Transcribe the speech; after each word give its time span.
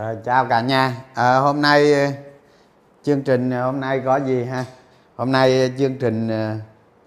À, 0.00 0.14
chào 0.24 0.44
cả 0.44 0.60
nhà. 0.60 0.94
À, 1.14 1.38
hôm 1.38 1.62
nay 1.62 1.92
ờ, 1.92 2.10
chương 3.02 3.22
trình 3.22 3.50
hôm 3.50 3.80
nay 3.80 4.02
có 4.04 4.16
gì 4.16 4.44
ha? 4.44 4.64
Hôm 5.16 5.32
nay 5.32 5.72
chương 5.78 5.98
trình 5.98 6.28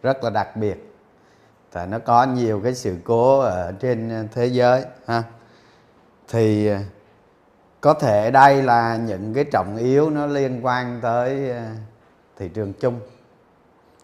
rất 0.04 0.24
là 0.24 0.30
đặc 0.30 0.56
biệt 0.56 0.94
tại 1.72 1.88
nó 1.88 2.00
có 2.00 2.24
nhiều 2.24 2.62
cái 2.64 2.76
sự 2.76 2.98
cố 3.04 3.40
ở 3.40 3.72
trên 3.80 4.28
thế 4.34 4.46
giới 4.46 4.86
ha? 5.08 5.24
Thì 6.28 6.70
có 7.82 7.94
thể 7.94 8.32
đây 8.32 8.64
là 8.64 8.96
những 8.96 9.34
cái 9.34 9.44
trọng 9.44 9.78
yếu 9.78 10.10
nó 10.10 10.26
liên 10.26 10.66
quan 10.66 11.00
tới 11.02 11.52
thị 12.38 12.50
trường 12.50 12.74
chung. 12.74 13.00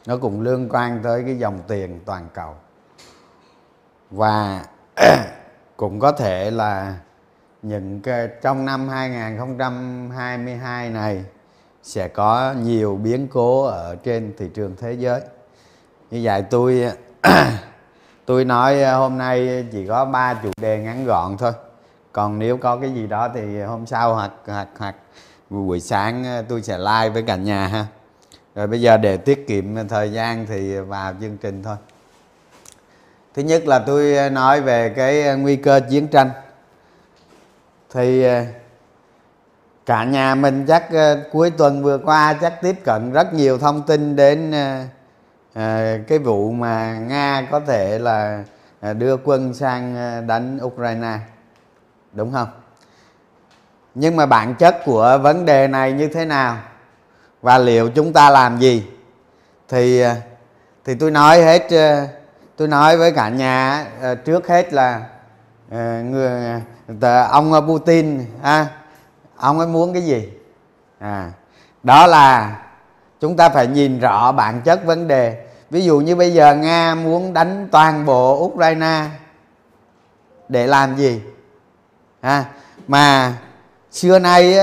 Nó 0.05 0.17
cũng 0.17 0.41
liên 0.41 0.69
quan 0.71 0.99
tới 1.03 1.23
cái 1.23 1.37
dòng 1.37 1.59
tiền 1.67 1.99
toàn 2.05 2.27
cầu. 2.33 2.55
Và 4.11 4.65
cũng 5.77 5.99
có 5.99 6.11
thể 6.11 6.51
là 6.51 6.95
những 7.61 8.01
cái, 8.01 8.29
trong 8.41 8.65
năm 8.65 8.89
2022 8.89 10.89
này 10.89 11.23
sẽ 11.83 12.07
có 12.07 12.53
nhiều 12.63 12.95
biến 12.95 13.27
cố 13.27 13.63
ở 13.63 13.95
trên 14.03 14.33
thị 14.37 14.49
trường 14.53 14.75
thế 14.81 14.93
giới. 14.93 15.21
Như 16.11 16.19
vậy 16.23 16.41
tôi 16.41 16.85
tôi 18.25 18.45
nói 18.45 18.83
à, 18.83 18.93
hôm 18.93 19.17
nay 19.17 19.65
chỉ 19.71 19.87
có 19.87 20.05
ba 20.05 20.33
chủ 20.33 20.51
đề 20.61 20.79
ngắn 20.79 21.05
gọn 21.05 21.37
thôi. 21.37 21.51
Còn 22.11 22.39
nếu 22.39 22.57
có 22.57 22.77
cái 22.77 22.93
gì 22.93 23.07
đó 23.07 23.29
thì 23.33 23.61
hôm 23.61 23.85
sau 23.85 24.15
hoặc 24.15 24.31
hoặc 24.45 24.67
hoặc 24.77 24.95
buổi 25.49 25.79
sáng 25.79 26.25
à, 26.25 26.41
tôi 26.49 26.61
sẽ 26.61 26.77
like 26.77 27.09
với 27.09 27.23
cả 27.23 27.35
nhà 27.35 27.67
ha. 27.67 27.85
Rồi 28.55 28.67
bây 28.67 28.81
giờ 28.81 28.97
để 28.97 29.17
tiết 29.17 29.47
kiệm 29.47 29.87
thời 29.87 30.11
gian 30.11 30.45
thì 30.49 30.79
vào 30.79 31.13
chương 31.21 31.37
trình 31.37 31.63
thôi. 31.63 31.75
Thứ 33.33 33.41
nhất 33.41 33.67
là 33.67 33.79
tôi 33.79 34.17
à, 34.17 34.29
nói 34.29 34.61
về 34.61 34.89
cái 34.89 35.37
nguy 35.37 35.55
cơ 35.55 35.79
chiến 35.89 36.07
tranh 36.07 36.29
thì 37.93 38.23
ờ, 38.23 38.43
cả 39.85 40.03
nhà 40.03 40.35
mình 40.35 40.65
chắc 40.67 40.91
ờ, 40.91 41.23
cuối 41.31 41.49
tuần 41.49 41.83
vừa 41.83 41.97
qua 41.97 42.37
chắc 42.41 42.61
tiếp 42.61 42.75
cận 42.83 43.11
rất 43.11 43.33
nhiều 43.33 43.57
thông 43.57 43.81
tin 43.81 44.15
đến 44.15 44.51
ờ, 45.53 45.97
cái 46.07 46.19
vụ 46.19 46.51
mà 46.51 46.93
nga 46.93 47.47
có 47.51 47.59
thể 47.59 47.99
là 47.99 48.43
đưa 48.97 49.17
quân 49.17 49.53
sang 49.53 49.95
đánh 50.27 50.59
ukraine. 50.63 51.19
Đúng 52.13 52.33
không? 52.33 52.47
Nhưng 53.95 54.15
mà 54.15 54.25
bản 54.25 54.55
chất 54.55 54.77
của 54.85 55.19
vấn 55.21 55.45
đề 55.45 55.67
này 55.67 55.93
như 55.93 56.07
thế 56.07 56.25
nào? 56.25 56.57
Và 57.41 57.57
liệu 57.57 57.89
chúng 57.89 58.13
ta 58.13 58.29
làm 58.29 58.59
gì? 58.59 58.87
Thì 59.67 60.03
thì 60.85 60.95
tôi 60.95 61.11
nói 61.11 61.41
hết 61.41 61.67
tôi 62.55 62.67
nói 62.67 62.97
với 62.97 63.11
cả 63.11 63.29
nhà 63.29 63.85
trước 64.25 64.47
hết 64.47 64.73
là 64.73 65.05
Ờ, 65.71 66.01
người 66.03 66.61
ông 67.29 67.53
ờ, 67.53 67.61
Putin 67.61 68.25
ha? 68.43 68.67
Ông 69.35 69.59
ấy 69.59 69.67
muốn 69.67 69.93
cái 69.93 70.01
gì? 70.01 70.29
À 70.99 71.31
đó 71.83 72.07
là 72.07 72.59
chúng 73.19 73.37
ta 73.37 73.49
phải 73.49 73.67
nhìn 73.67 73.99
rõ 73.99 74.31
bản 74.31 74.61
chất 74.61 74.85
vấn 74.85 75.07
đề. 75.07 75.45
Ví 75.69 75.81
dụ 75.81 75.99
như 75.99 76.15
bây 76.15 76.33
giờ 76.33 76.55
nga 76.55 76.95
muốn 76.95 77.33
đánh 77.33 77.67
toàn 77.71 78.05
bộ 78.05 78.43
ukraine 78.45 79.05
để 80.49 80.67
làm 80.67 80.95
gì? 80.95 81.21
À, 82.21 82.45
mà 82.87 83.33
xưa 83.91 84.19
nay 84.19 84.57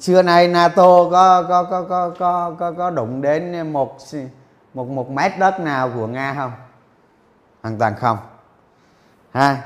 xưa 0.00 0.22
nay 0.22 0.48
nato 0.48 1.04
có 1.10 1.44
có 1.48 1.64
có 1.70 1.82
có 1.82 2.10
có 2.18 2.54
có, 2.58 2.72
có 2.72 2.90
đụng 2.90 3.22
đến 3.22 3.72
một 3.72 3.96
một 4.74 4.88
một 4.88 5.10
mét 5.10 5.32
đất 5.38 5.60
nào 5.60 5.90
của 5.94 6.06
nga 6.06 6.34
không? 6.34 6.52
Hoàn 7.62 7.78
toàn 7.78 7.94
không. 7.96 8.18
Ha? 9.32 9.56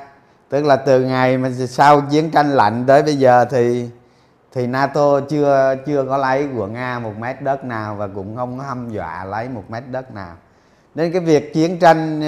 Tức 0.49 0.65
là 0.65 0.77
từ 0.77 1.01
ngày 1.01 1.39
mà 1.39 1.51
sau 1.69 2.01
chiến 2.01 2.31
tranh 2.31 2.51
lạnh 2.51 2.85
tới 2.87 3.03
bây 3.03 3.17
giờ 3.17 3.45
thì 3.51 3.91
thì 4.53 4.67
NATO 4.67 5.21
chưa 5.21 5.75
chưa 5.87 6.05
có 6.09 6.17
lấy 6.17 6.49
của 6.57 6.67
Nga 6.67 6.99
một 6.99 7.13
mét 7.19 7.43
đất 7.43 7.65
nào 7.65 7.95
và 7.95 8.09
cũng 8.15 8.37
không 8.37 8.59
hâm 8.59 8.91
dọa 8.91 9.25
lấy 9.25 9.49
một 9.49 9.65
mét 9.69 9.83
đất 9.91 10.15
nào. 10.15 10.35
Nên 10.95 11.13
cái 11.13 11.21
việc 11.21 11.55
chiến 11.55 11.79
tranh 11.79 12.21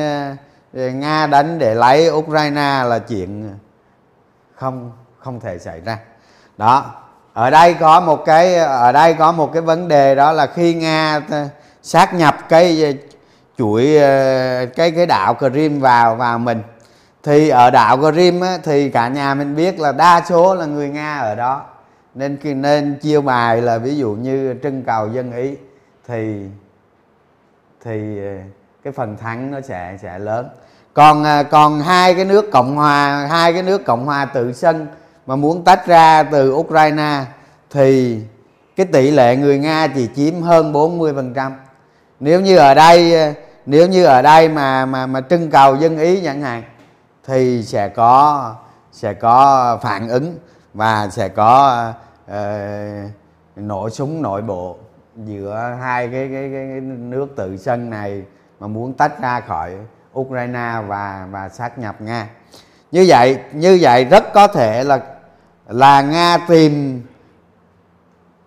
ờ, 0.74 0.88
Nga 0.90 1.26
đánh 1.26 1.58
để 1.58 1.74
lấy 1.74 2.10
Ukraine 2.10 2.82
là 2.84 2.98
chuyện 2.98 3.54
không 4.54 4.92
không 5.18 5.40
thể 5.40 5.58
xảy 5.58 5.80
ra. 5.80 5.98
Đó, 6.56 6.94
ở 7.32 7.50
đây 7.50 7.74
có 7.74 8.00
một 8.00 8.24
cái, 8.24 8.54
ở 8.56 8.92
đây 8.92 9.14
có 9.14 9.32
một 9.32 9.52
cái 9.52 9.62
vấn 9.62 9.88
đề 9.88 10.14
đó 10.14 10.32
là 10.32 10.46
khi 10.46 10.74
Nga 10.74 11.20
ờ, 11.30 11.48
sát 11.82 12.14
nhập 12.14 12.36
cái 12.48 12.82
ờ, 12.84 12.92
chuỗi 13.58 13.98
cái 14.76 14.90
cái 14.90 15.06
đảo 15.06 15.34
Crimea 15.34 15.78
vào 15.80 16.16
vào 16.16 16.38
mình 16.38 16.62
thì 17.22 17.48
ở 17.48 17.70
đảo 17.70 17.96
Grim 17.96 18.40
á, 18.40 18.58
thì 18.62 18.90
cả 18.90 19.08
nhà 19.08 19.34
mình 19.34 19.56
biết 19.56 19.80
là 19.80 19.92
đa 19.92 20.22
số 20.28 20.54
là 20.54 20.66
người 20.66 20.88
Nga 20.88 21.18
ở 21.18 21.34
đó 21.34 21.62
nên 22.14 22.38
nên 22.42 22.98
chiêu 23.02 23.22
bài 23.22 23.62
là 23.62 23.78
ví 23.78 23.96
dụ 23.96 24.12
như 24.12 24.54
trưng 24.62 24.82
cầu 24.82 25.08
dân 25.08 25.32
ý 25.32 25.54
thì 26.08 26.46
thì 27.84 28.18
ờ, 28.18 28.34
cái 28.84 28.92
phần 28.92 29.16
thắng 29.16 29.50
nó 29.50 29.60
sẽ 29.60 29.98
sẽ 30.02 30.18
lớn 30.18 30.48
còn 30.94 31.24
ờ, 31.24 31.44
còn 31.44 31.80
hai 31.80 32.14
cái 32.14 32.24
nước 32.24 32.50
cộng 32.52 32.76
hòa 32.76 33.26
hai 33.30 33.52
cái 33.52 33.62
nước 33.62 33.84
cộng 33.84 34.06
hòa 34.06 34.24
tự 34.24 34.52
sân 34.52 34.86
mà 35.26 35.36
muốn 35.36 35.64
tách 35.64 35.86
ra 35.86 36.22
từ 36.22 36.52
Ukraine 36.52 37.24
thì 37.70 38.20
cái 38.76 38.86
tỷ 38.86 39.10
lệ 39.10 39.36
người 39.36 39.58
Nga 39.58 39.86
chỉ 39.94 40.08
chiếm 40.16 40.42
hơn 40.42 40.72
40%. 40.72 41.52
Nếu 42.20 42.40
như 42.40 42.56
ở 42.56 42.74
đây 42.74 43.14
ờ, 43.14 43.32
nếu 43.66 43.88
như 43.88 44.04
ở 44.04 44.22
đây 44.22 44.48
mà 44.48 44.86
mà 44.86 45.06
mà 45.06 45.20
trưng 45.20 45.50
cầu 45.50 45.76
dân 45.76 45.98
ý 45.98 46.20
chẳng 46.24 46.42
hạn 46.42 46.62
thì 47.26 47.62
sẽ 47.62 47.88
có 47.88 48.54
sẽ 48.92 49.14
có 49.14 49.78
phản 49.82 50.08
ứng 50.08 50.38
và 50.74 51.08
sẽ 51.08 51.28
có 51.28 51.84
uh, 52.30 52.34
nổ 53.56 53.90
súng 53.90 54.22
nội 54.22 54.42
bộ 54.42 54.76
giữa 55.16 55.76
hai 55.80 56.08
cái, 56.08 56.28
cái, 56.32 56.50
cái, 56.52 56.68
cái 56.70 56.80
nước 56.80 57.26
tự 57.36 57.56
sân 57.56 57.90
này 57.90 58.22
mà 58.60 58.66
muốn 58.66 58.92
tách 58.92 59.22
ra 59.22 59.40
khỏi 59.40 59.74
Ukraine 60.18 60.74
và 60.86 61.26
và 61.30 61.48
sát 61.48 61.78
nhập 61.78 62.00
Nga. 62.00 62.28
Như 62.92 63.04
vậy 63.08 63.38
như 63.52 63.78
vậy 63.80 64.04
rất 64.04 64.32
có 64.32 64.46
thể 64.46 64.84
là 64.84 65.00
là 65.68 66.02
Nga 66.02 66.38
tìm 66.48 67.02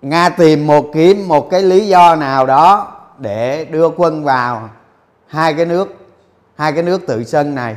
Nga 0.01 0.29
tìm 0.29 0.67
một 0.67 0.85
kiếm 0.93 1.27
một 1.27 1.49
cái 1.49 1.63
lý 1.63 1.87
do 1.87 2.15
nào 2.15 2.45
đó 2.45 2.91
để 3.17 3.65
đưa 3.65 3.89
quân 3.89 4.23
vào 4.23 4.69
hai 5.27 5.53
cái 5.53 5.65
nước 5.65 5.95
hai 6.55 6.73
cái 6.73 6.83
nước 6.83 7.07
tự 7.07 7.23
sân 7.23 7.55
này 7.55 7.75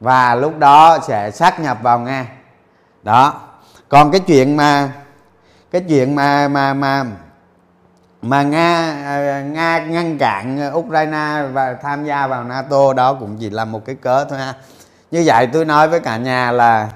và 0.00 0.34
lúc 0.34 0.58
đó 0.58 0.98
sẽ 1.06 1.30
sát 1.30 1.60
nhập 1.60 1.78
vào 1.82 1.98
nga. 1.98 2.26
Đó. 3.02 3.40
Còn 3.88 4.10
cái 4.10 4.20
chuyện 4.20 4.56
mà 4.56 4.92
cái 5.70 5.84
chuyện 5.88 6.14
mà 6.14 6.48
mà 6.48 6.74
mà 6.74 7.04
mà 8.22 8.42
nga 8.42 8.94
à, 9.04 9.40
nga 9.40 9.78
ngăn 9.78 10.18
cản 10.18 10.70
ukraine 10.74 11.42
và 11.52 11.74
tham 11.82 12.04
gia 12.04 12.26
vào 12.26 12.44
nato 12.44 12.92
đó 12.92 13.14
cũng 13.14 13.36
chỉ 13.40 13.50
là 13.50 13.64
một 13.64 13.84
cái 13.84 13.94
cớ 13.94 14.24
thôi 14.24 14.38
ha. 14.38 14.54
Như 15.10 15.22
vậy 15.26 15.48
tôi 15.52 15.64
nói 15.64 15.88
với 15.88 16.00
cả 16.00 16.16
nhà 16.16 16.52
là 16.52 16.88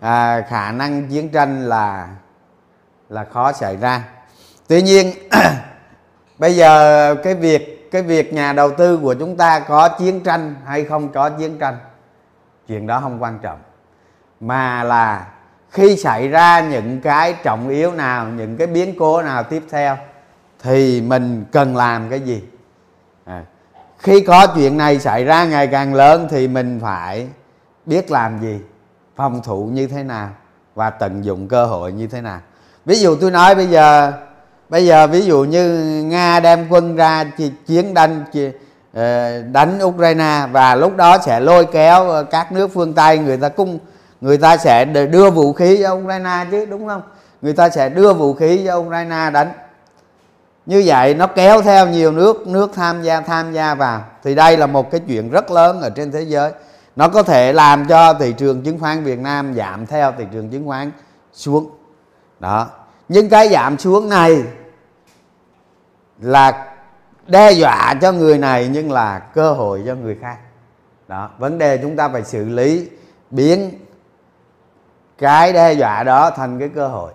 à, 0.00 0.40
khả 0.48 0.72
năng 0.72 1.08
chiến 1.08 1.28
tranh 1.28 1.68
là 1.68 2.08
là 3.08 3.24
khó 3.24 3.52
xảy 3.52 3.76
ra. 3.76 4.04
Tuy 4.68 4.82
nhiên 4.82 5.12
bây 6.38 6.56
giờ 6.56 7.14
cái 7.14 7.34
việc 7.34 7.90
cái 7.92 8.02
việc 8.02 8.32
nhà 8.32 8.52
đầu 8.52 8.70
tư 8.70 8.98
của 9.02 9.14
chúng 9.14 9.36
ta 9.36 9.60
có 9.60 9.88
chiến 9.88 10.20
tranh 10.20 10.54
hay 10.66 10.84
không 10.84 11.12
có 11.12 11.30
chiến 11.30 11.58
tranh? 11.58 11.76
Chuyện 12.72 12.86
đó 12.86 13.00
không 13.00 13.22
quan 13.22 13.38
trọng. 13.42 13.58
Mà 14.40 14.84
là 14.84 15.26
khi 15.70 15.96
xảy 15.96 16.28
ra 16.28 16.60
những 16.60 17.00
cái 17.00 17.34
trọng 17.42 17.68
yếu 17.68 17.92
nào 17.92 18.26
những 18.28 18.56
cái 18.56 18.66
biến 18.66 18.94
cố 18.98 19.22
nào 19.22 19.42
tiếp 19.42 19.62
theo 19.70 19.96
thì 20.62 21.00
mình 21.00 21.44
cần 21.52 21.76
làm 21.76 22.10
cái 22.10 22.20
gì? 22.20 22.42
À, 23.24 23.42
khi 23.98 24.20
có 24.20 24.46
chuyện 24.46 24.76
này 24.76 24.98
xảy 24.98 25.24
ra 25.24 25.44
ngày 25.44 25.66
càng 25.66 25.94
lớn 25.94 26.28
thì 26.30 26.48
mình 26.48 26.78
phải 26.82 27.28
biết 27.86 28.10
làm 28.10 28.40
gì 28.40 28.60
phòng 29.16 29.42
thủ 29.42 29.66
như 29.72 29.86
thế 29.86 30.02
nào 30.02 30.30
và 30.74 30.90
tận 30.90 31.24
dụng 31.24 31.48
cơ 31.48 31.66
hội 31.66 31.92
như 31.92 32.06
thế 32.06 32.20
nào. 32.20 32.40
Ví 32.84 33.00
dụ 33.00 33.16
tôi 33.16 33.30
nói 33.30 33.54
bây 33.54 33.66
giờ 33.66 34.12
bây 34.68 34.86
giờ 34.86 35.06
ví 35.06 35.22
dụ 35.22 35.44
như 35.44 35.78
nga 36.02 36.40
đem 36.40 36.66
quân 36.68 36.96
ra 36.96 37.24
chiến 37.66 37.94
đánh 37.94 38.24
Ờ, 38.94 39.42
đánh 39.42 39.78
Ukraine 39.82 40.46
và 40.52 40.74
lúc 40.74 40.96
đó 40.96 41.18
sẽ 41.24 41.40
lôi 41.40 41.66
kéo 41.66 42.10
ờ, 42.10 42.22
các 42.22 42.52
nước 42.52 42.70
phương 42.74 42.94
Tây. 42.94 43.18
Người 43.18 43.36
ta 43.36 43.48
cung, 43.48 43.78
người 44.20 44.38
ta 44.38 44.56
sẽ 44.56 44.84
đưa 44.84 45.30
vũ 45.30 45.52
khí 45.52 45.78
cho 45.82 45.94
Ukraine 45.94 46.46
chứ, 46.50 46.66
đúng 46.66 46.86
không? 46.86 47.02
Người 47.42 47.52
ta 47.52 47.70
sẽ 47.70 47.88
đưa 47.88 48.12
vũ 48.12 48.34
khí 48.34 48.62
cho 48.66 48.76
Ukraine 48.76 49.30
đánh. 49.30 49.52
Như 50.66 50.82
vậy 50.86 51.14
nó 51.14 51.26
kéo 51.26 51.62
theo 51.62 51.88
nhiều 51.88 52.12
nước 52.12 52.46
nước 52.46 52.70
tham 52.74 53.02
gia 53.02 53.20
tham 53.20 53.52
gia 53.52 53.74
vào. 53.74 54.04
Thì 54.22 54.34
đây 54.34 54.56
là 54.56 54.66
một 54.66 54.90
cái 54.90 55.00
chuyện 55.08 55.30
rất 55.30 55.50
lớn 55.50 55.80
ở 55.80 55.90
trên 55.90 56.12
thế 56.12 56.22
giới. 56.22 56.52
Nó 56.96 57.08
có 57.08 57.22
thể 57.22 57.52
làm 57.52 57.86
cho 57.88 58.14
thị 58.14 58.34
trường 58.38 58.62
chứng 58.62 58.78
khoán 58.78 59.04
Việt 59.04 59.18
Nam 59.18 59.54
giảm 59.54 59.86
theo 59.86 60.12
thị 60.18 60.24
trường 60.32 60.50
chứng 60.50 60.66
khoán 60.66 60.90
xuống. 61.32 61.70
Đó. 62.40 62.66
Nhưng 63.08 63.28
cái 63.28 63.48
giảm 63.48 63.78
xuống 63.78 64.08
này 64.08 64.42
là 66.20 66.71
đe 67.26 67.52
dọa 67.52 67.94
cho 68.02 68.12
người 68.12 68.38
này 68.38 68.68
nhưng 68.72 68.92
là 68.92 69.18
cơ 69.18 69.52
hội 69.52 69.82
cho 69.86 69.94
người 69.94 70.18
khác. 70.20 70.36
Đó, 71.08 71.30
vấn 71.38 71.58
đề 71.58 71.78
chúng 71.78 71.96
ta 71.96 72.08
phải 72.08 72.24
xử 72.24 72.44
lý, 72.44 72.88
biến 73.30 73.70
cái 75.18 75.52
đe 75.52 75.72
dọa 75.72 76.02
đó 76.02 76.30
thành 76.30 76.58
cái 76.58 76.68
cơ 76.68 76.88
hội. 76.88 77.12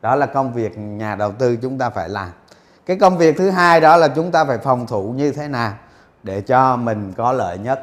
Đó 0.00 0.16
là 0.16 0.26
công 0.26 0.52
việc 0.52 0.78
nhà 0.78 1.14
đầu 1.14 1.32
tư 1.32 1.56
chúng 1.56 1.78
ta 1.78 1.90
phải 1.90 2.08
làm. 2.08 2.28
Cái 2.86 2.96
công 2.98 3.18
việc 3.18 3.36
thứ 3.38 3.50
hai 3.50 3.80
đó 3.80 3.96
là 3.96 4.08
chúng 4.08 4.30
ta 4.30 4.44
phải 4.44 4.58
phòng 4.58 4.86
thủ 4.86 5.12
như 5.16 5.32
thế 5.32 5.48
nào 5.48 5.72
để 6.22 6.40
cho 6.40 6.76
mình 6.76 7.12
có 7.16 7.32
lợi 7.32 7.58
nhất. 7.58 7.80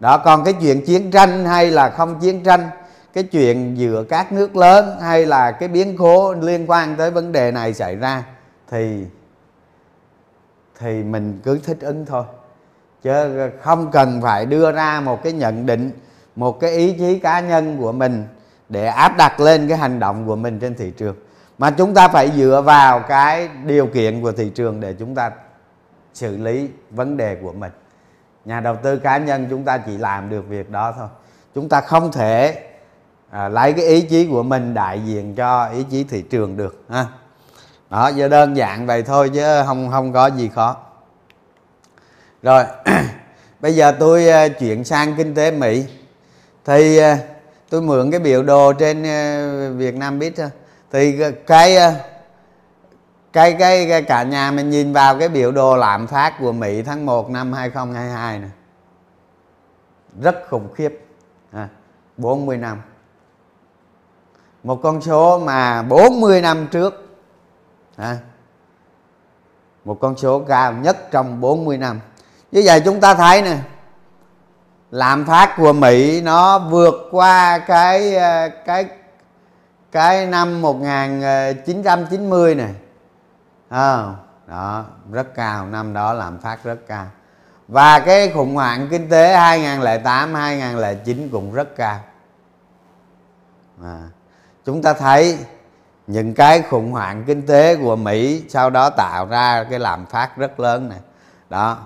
Đó, 0.00 0.18
còn 0.18 0.44
cái 0.44 0.54
chuyện 0.60 0.86
chiến 0.86 1.10
tranh 1.10 1.44
hay 1.44 1.70
là 1.70 1.90
không 1.90 2.20
chiến 2.20 2.44
tranh, 2.44 2.70
cái 3.12 3.24
chuyện 3.24 3.78
giữa 3.78 4.04
các 4.04 4.32
nước 4.32 4.56
lớn 4.56 4.98
hay 5.00 5.26
là 5.26 5.52
cái 5.52 5.68
biến 5.68 5.96
cố 5.98 6.32
liên 6.32 6.70
quan 6.70 6.96
tới 6.96 7.10
vấn 7.10 7.32
đề 7.32 7.52
này 7.52 7.74
xảy 7.74 7.96
ra 7.96 8.24
thì 8.70 9.06
thì 10.80 11.02
mình 11.02 11.40
cứ 11.44 11.58
thích 11.64 11.78
ứng 11.80 12.06
thôi. 12.06 12.24
Chứ 13.02 13.12
không 13.62 13.90
cần 13.90 14.20
phải 14.22 14.46
đưa 14.46 14.72
ra 14.72 15.00
một 15.00 15.22
cái 15.22 15.32
nhận 15.32 15.66
định 15.66 15.90
một 16.36 16.60
cái 16.60 16.70
ý 16.70 16.92
chí 16.98 17.18
cá 17.18 17.40
nhân 17.40 17.76
của 17.80 17.92
mình 17.92 18.26
để 18.68 18.86
áp 18.86 19.16
đặt 19.16 19.40
lên 19.40 19.68
cái 19.68 19.78
hành 19.78 19.98
động 19.98 20.26
của 20.26 20.36
mình 20.36 20.58
trên 20.58 20.74
thị 20.74 20.92
trường. 20.96 21.16
Mà 21.58 21.70
chúng 21.70 21.94
ta 21.94 22.08
phải 22.08 22.30
dựa 22.36 22.62
vào 22.66 23.00
cái 23.00 23.48
điều 23.64 23.86
kiện 23.86 24.22
của 24.22 24.32
thị 24.32 24.50
trường 24.54 24.80
để 24.80 24.92
chúng 24.92 25.14
ta 25.14 25.30
xử 26.14 26.36
lý 26.36 26.68
vấn 26.90 27.16
đề 27.16 27.34
của 27.34 27.52
mình. 27.52 27.72
Nhà 28.44 28.60
đầu 28.60 28.76
tư 28.82 28.96
cá 28.96 29.18
nhân 29.18 29.46
chúng 29.50 29.64
ta 29.64 29.78
chỉ 29.78 29.98
làm 29.98 30.30
được 30.30 30.48
việc 30.48 30.70
đó 30.70 30.94
thôi. 30.98 31.08
Chúng 31.54 31.68
ta 31.68 31.80
không 31.80 32.12
thể 32.12 32.64
à, 33.30 33.48
lấy 33.48 33.72
cái 33.72 33.86
ý 33.86 34.00
chí 34.00 34.26
của 34.26 34.42
mình 34.42 34.74
đại 34.74 35.00
diện 35.06 35.34
cho 35.34 35.68
ý 35.68 35.82
chí 35.90 36.04
thị 36.04 36.22
trường 36.22 36.56
được 36.56 36.84
ha 36.88 37.06
đó 37.90 38.08
giờ 38.08 38.28
đơn 38.28 38.56
giản 38.56 38.86
vậy 38.86 39.02
thôi 39.02 39.30
chứ 39.34 39.62
không 39.66 39.90
không 39.90 40.12
có 40.12 40.26
gì 40.26 40.50
khó. 40.54 40.76
Rồi 42.42 42.64
bây 43.60 43.74
giờ 43.74 43.92
tôi 43.92 44.28
ờ, 44.28 44.48
chuyển 44.48 44.84
sang 44.84 45.14
kinh 45.16 45.34
tế 45.34 45.50
mỹ. 45.50 45.86
Thì 46.64 46.98
ờ, 46.98 47.16
tôi 47.70 47.82
mượn 47.82 48.10
cái 48.10 48.20
biểu 48.20 48.42
đồ 48.42 48.72
trên 48.72 49.02
ờ, 49.02 49.72
việt 49.72 49.94
nam 49.94 50.18
biết 50.18 50.34
thì 50.92 51.18
cái 51.46 51.96
cái 53.32 53.52
cái, 53.52 53.86
cái 53.88 54.02
cả 54.02 54.22
nhà 54.22 54.50
mình 54.50 54.70
nhìn 54.70 54.92
vào 54.92 55.18
cái 55.18 55.28
biểu 55.28 55.52
đồ 55.52 55.76
lạm 55.76 56.06
phát 56.06 56.34
của 56.40 56.52
Mỹ 56.52 56.82
tháng 56.82 57.06
1 57.06 57.30
năm 57.30 57.52
2022 57.52 58.38
này. 58.38 58.50
Rất 60.20 60.36
khủng 60.50 60.72
khiếp. 60.74 61.06
À, 61.52 61.68
40 62.16 62.56
năm. 62.56 62.80
Một 64.62 64.80
con 64.82 65.00
số 65.00 65.38
mà 65.38 65.82
40 65.82 66.40
năm 66.40 66.66
trước 66.70 67.09
à, 68.00 68.18
một 69.84 69.98
con 70.00 70.16
số 70.16 70.38
cao 70.38 70.72
nhất 70.72 71.10
trong 71.10 71.40
40 71.40 71.78
năm. 71.78 72.00
Như 72.52 72.62
vậy 72.64 72.82
chúng 72.84 73.00
ta 73.00 73.14
thấy 73.14 73.42
nè 73.42 73.58
lạm 74.90 75.26
phát 75.26 75.54
của 75.56 75.72
Mỹ 75.72 76.20
nó 76.20 76.58
vượt 76.58 77.08
qua 77.10 77.58
cái 77.58 78.16
ờ, 78.16 78.48
cái 78.66 78.86
cái 79.92 80.26
năm 80.26 80.62
1990 80.62 82.54
này 82.54 82.74
à, 83.68 84.14
đó 84.46 84.84
rất 85.12 85.34
cao 85.34 85.66
năm 85.66 85.92
đó 85.92 86.12
lạm 86.12 86.38
phát 86.38 86.64
rất 86.64 86.78
cao. 86.86 87.06
Và 87.68 88.00
cái 88.00 88.30
khủng 88.34 88.54
hoảng 88.54 88.88
kinh 88.90 89.08
tế 89.08 89.36
2008 89.36 90.34
2009 90.34 91.28
cũng 91.32 91.52
rất 91.52 91.76
cao. 91.76 92.00
À, 93.82 94.00
chúng 94.64 94.82
ta 94.82 94.92
thấy 94.92 95.38
những 96.10 96.34
cái 96.34 96.62
khủng 96.62 96.92
hoảng 96.92 97.24
kinh 97.26 97.46
tế 97.46 97.76
của 97.76 97.96
Mỹ 97.96 98.44
sau 98.48 98.70
đó 98.70 98.90
tạo 98.90 99.26
ra 99.26 99.64
cái 99.70 99.78
lạm 99.78 100.06
phát 100.06 100.36
rất 100.36 100.60
lớn 100.60 100.88
này. 100.88 100.98
Đó. 101.50 101.78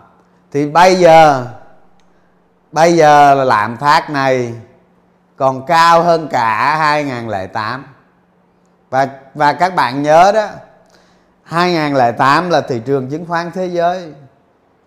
Thì 0.53 0.71
bây 0.71 0.94
giờ 0.94 1.47
bây 2.73 2.97
giờ 2.97 3.35
là 3.35 3.44
lạm 3.44 3.76
phát 3.76 4.11
này 4.11 4.55
còn 5.37 5.67
cao 5.67 6.03
hơn 6.03 6.29
cả 6.31 6.76
2008 6.76 7.85
và 8.91 9.09
và 9.35 9.53
các 9.53 9.75
bạn 9.75 10.03
nhớ 10.03 10.32
đó 10.35 10.49
2008 11.43 12.50
là 12.50 12.61
thị 12.61 12.82
trường 12.85 13.11
chứng 13.11 13.27
khoán 13.27 13.50
thế 13.55 13.67
giới, 13.67 14.12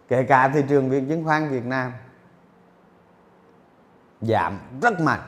kể 0.07 0.23
cả 0.23 0.51
thị 0.53 0.61
trường 0.69 0.89
việc 0.89 1.03
chứng 1.09 1.23
khoán 1.25 1.49
Việt 1.49 1.65
Nam, 1.65 1.93
giảm 4.21 4.59
rất 4.81 4.99
mạnh. 4.99 5.21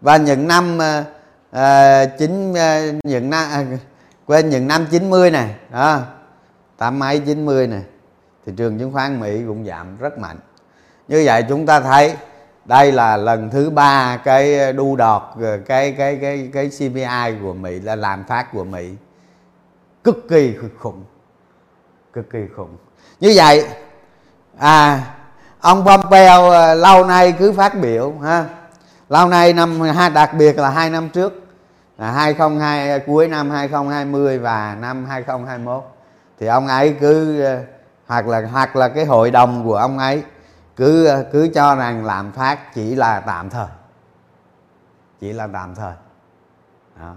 Và 0.00 0.16
những 0.16 0.48
năm 0.48 0.78
ờ, 0.78 1.04
à, 1.50 2.06
chín 2.06 2.54
à, 2.54 2.82
những 3.02 3.30
năm 3.30 3.48
à, 3.50 3.64
quên 4.26 4.50
những 4.50 4.68
năm 4.68 4.86
90 4.90 5.30
này 5.30 5.54
đó. 5.72 6.00
Tám 6.76 6.98
mấy 6.98 7.18
90 7.18 7.66
này 7.66 7.82
thị 8.46 8.52
trường 8.56 8.78
chứng 8.78 8.92
khoán 8.92 9.20
Mỹ 9.20 9.42
cũng 9.46 9.66
giảm 9.66 9.96
rất 9.98 10.18
mạnh. 10.18 10.36
Như 11.08 11.22
vậy 11.26 11.44
chúng 11.48 11.66
ta 11.66 11.80
thấy 11.80 12.14
đây 12.64 12.92
là 12.92 13.16
lần 13.16 13.50
thứ 13.50 13.70
ba 13.70 14.16
cái 14.16 14.72
đu 14.72 14.96
đọt 14.96 15.22
ờ, 15.40 15.58
cái 15.66 15.92
cái 15.92 16.18
cái 16.20 16.50
cái 16.52 16.68
CPI 16.68 17.38
của 17.42 17.54
Mỹ 17.54 17.80
là 17.80 17.96
làm 17.96 18.24
phát 18.24 18.52
của 18.52 18.64
Mỹ 18.64 18.90
cực 20.04 20.28
kỳ 20.28 20.54
khủng 20.78 21.04
cực 22.12 22.30
kỳ 22.30 22.38
khủng. 22.56 22.76
Như 23.20 23.32
vậy 23.36 23.64
à 24.58 25.00
ông 25.60 25.86
Pompeo 25.86 26.74
lâu 26.74 27.04
nay 27.04 27.34
cứ 27.38 27.52
phát 27.52 27.80
biểu 27.80 28.12
ha 28.22 28.44
lâu 29.10 29.28
nay 29.28 29.52
năm 29.52 29.80
hai 29.80 30.10
đặc 30.10 30.34
biệt 30.34 30.58
là 30.58 30.70
hai 30.70 30.90
năm 30.90 31.08
trước 31.08 31.32
là 31.98 32.10
2002 32.10 33.00
cuối 33.00 33.28
năm 33.28 33.50
2020 33.50 34.38
và 34.38 34.76
năm 34.80 35.06
2021 35.06 35.84
thì 36.40 36.46
ông 36.46 36.66
ấy 36.66 36.96
cứ 37.00 37.44
hoặc 38.06 38.26
là 38.26 38.42
hoặc 38.52 38.76
là 38.76 38.88
cái 38.88 39.04
hội 39.04 39.30
đồng 39.30 39.64
của 39.64 39.76
ông 39.76 39.98
ấy 39.98 40.22
cứ 40.76 41.08
cứ 41.32 41.48
cho 41.54 41.74
rằng 41.74 42.04
làm 42.04 42.32
phát 42.32 42.74
chỉ 42.74 42.94
là 42.94 43.20
tạm 43.20 43.50
thời 43.50 43.66
chỉ 45.20 45.32
là 45.32 45.46
tạm 45.52 45.74
thời 45.74 45.94
đó. 47.00 47.14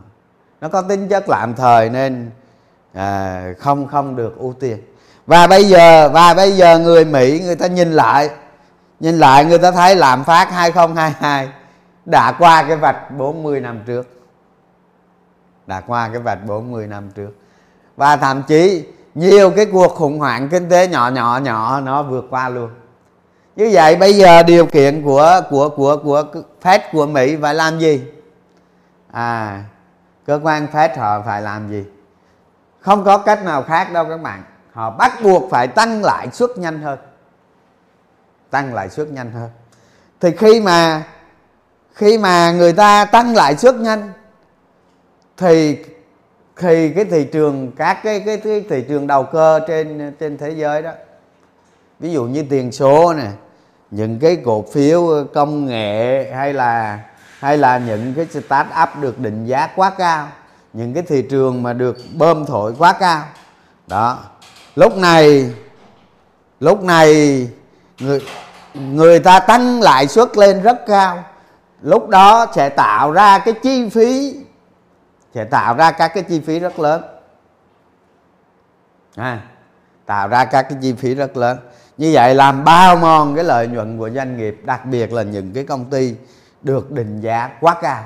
nó 0.62 0.70
có 0.70 0.82
tính 0.82 1.08
chất 1.08 1.24
tạm 1.28 1.54
thời 1.56 1.90
nên 1.90 2.32
à, 2.94 3.44
không 3.60 3.88
không 3.88 4.16
được 4.16 4.38
ưu 4.38 4.54
tiên 4.54 4.78
và 5.28 5.48
bây 5.48 5.64
giờ 5.64 6.10
và 6.10 6.34
bây 6.34 6.52
giờ 6.52 6.80
người 6.80 7.06
Mỹ 7.06 7.42
người 7.46 7.56
ta 7.56 7.68
nhìn 7.68 7.92
lại 7.92 8.30
nhìn 9.00 9.20
lại 9.20 9.46
người 9.46 9.58
ta 9.58 9.72
thấy 9.72 9.96
lạm 9.96 10.24
phát 10.24 10.52
2022 10.52 11.50
đã 12.06 12.36
qua 12.40 12.64
cái 12.68 12.78
vạch 12.78 13.12
40 13.12 13.60
năm 13.60 13.80
trước. 13.86 14.08
Đã 15.68 15.82
qua 15.82 16.10
cái 16.10 16.20
vạch 16.20 16.46
40 16.46 16.88
năm 16.88 17.10
trước. 17.16 17.32
Và 17.96 18.16
thậm 18.16 18.44
chí 18.44 18.86
nhiều 19.16 19.52
cái 19.56 19.66
cuộc 19.66 19.88
khủng 19.88 20.20
hoảng 20.20 20.50
kinh 20.50 20.70
tế 20.70 20.88
nhỏ 20.88 21.10
nhỏ 21.10 21.40
nhỏ 21.44 21.80
nó 21.80 22.04
vượt 22.04 22.26
qua 22.30 22.50
luôn. 22.50 22.70
Như 23.56 23.70
vậy 23.74 23.96
bây 23.96 24.14
giờ 24.14 24.44
điều 24.44 24.66
kiện 24.66 25.04
của 25.04 25.42
của 25.50 25.70
của 25.70 25.98
của 25.98 26.24
Fed 26.62 26.80
của 26.92 27.06
Mỹ 27.06 27.38
phải 27.42 27.56
làm 27.56 27.80
gì? 27.80 28.04
À 29.12 29.64
cơ 30.26 30.40
quan 30.44 30.68
Fed 30.74 30.90
họ 30.98 31.22
phải 31.22 31.42
làm 31.42 31.70
gì? 31.70 31.86
Không 32.80 33.04
có 33.04 33.18
cách 33.18 33.44
nào 33.44 33.64
khác 33.64 33.94
đâu 33.94 34.06
các 34.10 34.22
bạn. 34.22 34.44
Họ 34.74 34.90
bắt 34.90 35.12
buộc 35.24 35.52
phải 35.52 35.68
tăng 35.68 36.04
lãi 36.04 36.28
suất 36.32 36.50
nhanh 36.58 36.82
hơn. 36.82 37.00
Tăng 38.50 38.74
lãi 38.74 38.90
suất 38.90 39.08
nhanh 39.08 39.32
hơn. 39.32 39.50
Thì 40.20 40.32
khi 40.38 40.62
mà 40.62 41.04
khi 41.94 42.18
mà 42.18 42.52
người 42.52 42.74
ta 42.74 43.06
tăng 43.06 43.36
lãi 43.36 43.58
suất 43.58 43.76
nhanh 43.76 44.12
thì 45.38 45.78
thì 46.58 46.90
cái 46.90 47.06
thị 47.06 47.24
trường 47.24 47.72
các 47.72 47.98
cái 48.04 48.20
cái, 48.20 48.38
cái 48.38 48.66
thị 48.70 48.84
trường 48.88 49.08
đầu 49.08 49.24
cơ 49.24 49.60
trên 49.68 50.16
trên 50.20 50.38
thế 50.38 50.50
giới 50.50 50.82
đó 50.82 50.92
ví 52.00 52.12
dụ 52.12 52.24
như 52.24 52.44
tiền 52.50 52.72
số 52.72 53.14
nè 53.14 53.28
những 53.92 54.20
cái 54.20 54.38
cổ 54.46 54.66
phiếu 54.74 55.10
ờ, 55.10 55.26
công 55.34 55.66
nghệ 55.66 56.32
hay 56.34 56.54
là 56.54 57.00
hay 57.40 57.58
là 57.58 57.78
những 57.78 58.14
cái 58.16 58.26
start 58.26 58.68
up 58.84 58.90
được 59.02 59.20
định 59.20 59.46
giá 59.46 59.70
quá 59.76 59.90
cao 59.98 60.28
những 60.74 60.94
cái 60.94 61.04
thị 61.04 61.22
trường 61.22 61.64
mà 61.64 61.74
được 61.74 61.98
bơm 62.14 62.46
thổi 62.46 62.74
quá 62.78 62.94
cao. 62.94 63.24
Đó. 63.88 64.20
Lúc 64.76 64.98
này 64.98 65.54
lúc 66.60 66.84
này 66.84 67.48
người 68.00 68.22
người 68.74 69.20
ta 69.20 69.40
tăng 69.40 69.82
lãi 69.82 70.08
suất 70.08 70.38
lên 70.38 70.62
rất 70.62 70.86
cao 70.88 71.24
lúc 71.84 72.10
đó 72.10 72.48
sẽ 72.56 72.70
tạo 72.70 73.12
ra 73.12 73.40
cái 73.40 73.54
chi 73.64 73.90
phí 73.90 74.36
sẽ 75.36 75.44
tạo 75.44 75.76
ra 75.76 75.92
các 75.92 76.12
cái 76.14 76.24
chi 76.24 76.40
phí 76.40 76.60
rất 76.60 76.80
lớn. 76.80 77.04
À, 79.16 79.42
tạo 80.06 80.28
ra 80.28 80.46
các 80.46 80.62
cái 80.62 80.78
chi 80.82 80.94
phí 80.94 81.16
rất 81.16 81.38
lớn. 81.38 81.58
Như 81.98 82.12
vậy 82.14 82.36
làm 82.36 82.64
bao 82.64 82.96
mòn 82.96 83.36
cái 83.36 83.44
lợi 83.44 83.68
nhuận 83.68 83.98
của 83.98 84.10
doanh 84.10 84.38
nghiệp 84.38 84.62
đặc 84.64 84.86
biệt 84.86 85.14
là 85.14 85.24
những 85.24 85.54
cái 85.54 85.64
công 85.64 85.86
ty 85.86 86.16
được 86.62 86.92
định 86.92 87.22
giá 87.22 87.50
quá 87.60 87.76
cao. 87.82 88.04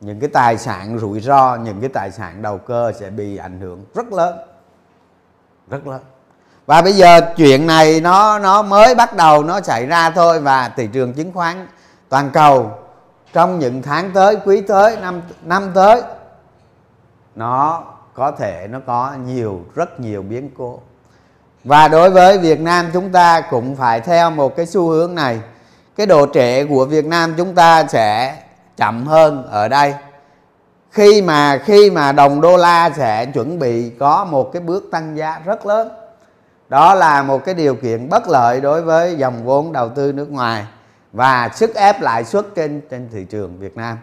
Những 0.00 0.20
cái 0.20 0.30
tài 0.32 0.58
sản 0.58 0.98
rủi 0.98 1.20
ro 1.20 1.56
những 1.56 1.80
cái 1.80 1.88
tài 1.88 2.10
sản 2.10 2.42
đầu 2.42 2.58
cơ 2.58 2.92
sẽ 3.00 3.10
bị 3.10 3.36
ảnh 3.36 3.60
hưởng 3.60 3.84
rất 3.94 4.12
lớn 4.12 4.38
rất 5.70 5.86
lớn. 5.86 6.00
Và 6.66 6.82
bây 6.82 6.92
giờ 6.92 7.20
chuyện 7.36 7.66
này 7.66 8.00
nó 8.00 8.38
nó 8.38 8.62
mới 8.62 8.94
bắt 8.94 9.16
đầu 9.16 9.44
nó 9.44 9.60
xảy 9.60 9.86
ra 9.86 10.10
thôi 10.10 10.40
và 10.40 10.68
thị 10.68 10.88
trường 10.92 11.12
chứng 11.12 11.32
khoán 11.32 11.66
toàn 12.10 12.30
cầu, 12.30 12.70
trong 13.32 13.58
những 13.58 13.82
tháng 13.82 14.10
tới, 14.10 14.36
quý 14.44 14.60
tới, 14.60 14.96
năm 14.96 15.22
năm 15.42 15.70
tới, 15.74 16.02
nó 17.34 17.82
có 18.14 18.30
thể, 18.30 18.66
nó 18.70 18.78
có 18.86 19.12
nhiều, 19.26 19.60
rất 19.74 20.00
nhiều 20.00 20.22
biến 20.22 20.50
cố. 20.58 20.80
Và 21.64 21.88
đối 21.88 22.10
với 22.10 22.38
Việt 22.38 22.60
Nam 22.60 22.90
chúng 22.92 23.12
ta 23.12 23.40
cũng 23.40 23.76
phải 23.76 24.00
theo 24.00 24.30
một 24.30 24.56
cái 24.56 24.66
xu 24.66 24.88
hướng 24.88 25.14
này. 25.14 25.40
Cái 25.96 26.06
độ 26.06 26.26
trễ 26.34 26.64
của 26.64 26.84
Việt 26.84 27.04
Nam 27.04 27.34
chúng 27.36 27.54
ta 27.54 27.84
sẽ 27.88 28.36
chậm 28.76 29.06
hơn 29.06 29.46
ở 29.50 29.68
đây. 29.68 29.94
Khi 30.90 31.22
mà 31.22 31.58
khi 31.64 31.90
mà 31.90 32.12
đồng 32.12 32.40
đô 32.40 32.56
la 32.56 32.90
sẽ 32.96 33.26
chuẩn 33.26 33.58
bị 33.58 33.90
có 33.90 34.24
một 34.24 34.52
cái 34.52 34.62
bước 34.62 34.84
tăng 34.92 35.16
giá 35.16 35.40
rất 35.44 35.66
lớn, 35.66 35.88
đó 36.68 36.94
là 36.94 37.22
một 37.22 37.44
cái 37.44 37.54
điều 37.54 37.74
kiện 37.74 38.08
bất 38.08 38.28
lợi 38.28 38.60
đối 38.60 38.82
với 38.82 39.16
dòng 39.16 39.44
vốn 39.44 39.72
đầu 39.72 39.88
tư 39.88 40.12
nước 40.12 40.30
ngoài 40.30 40.66
và 41.12 41.50
sức 41.54 41.74
ép 41.74 42.00
lãi 42.00 42.24
suất 42.24 42.46
trên 42.54 42.80
trên 42.90 43.08
thị 43.12 43.24
trường 43.24 43.58
Việt 43.58 43.76
Nam. 43.76 43.98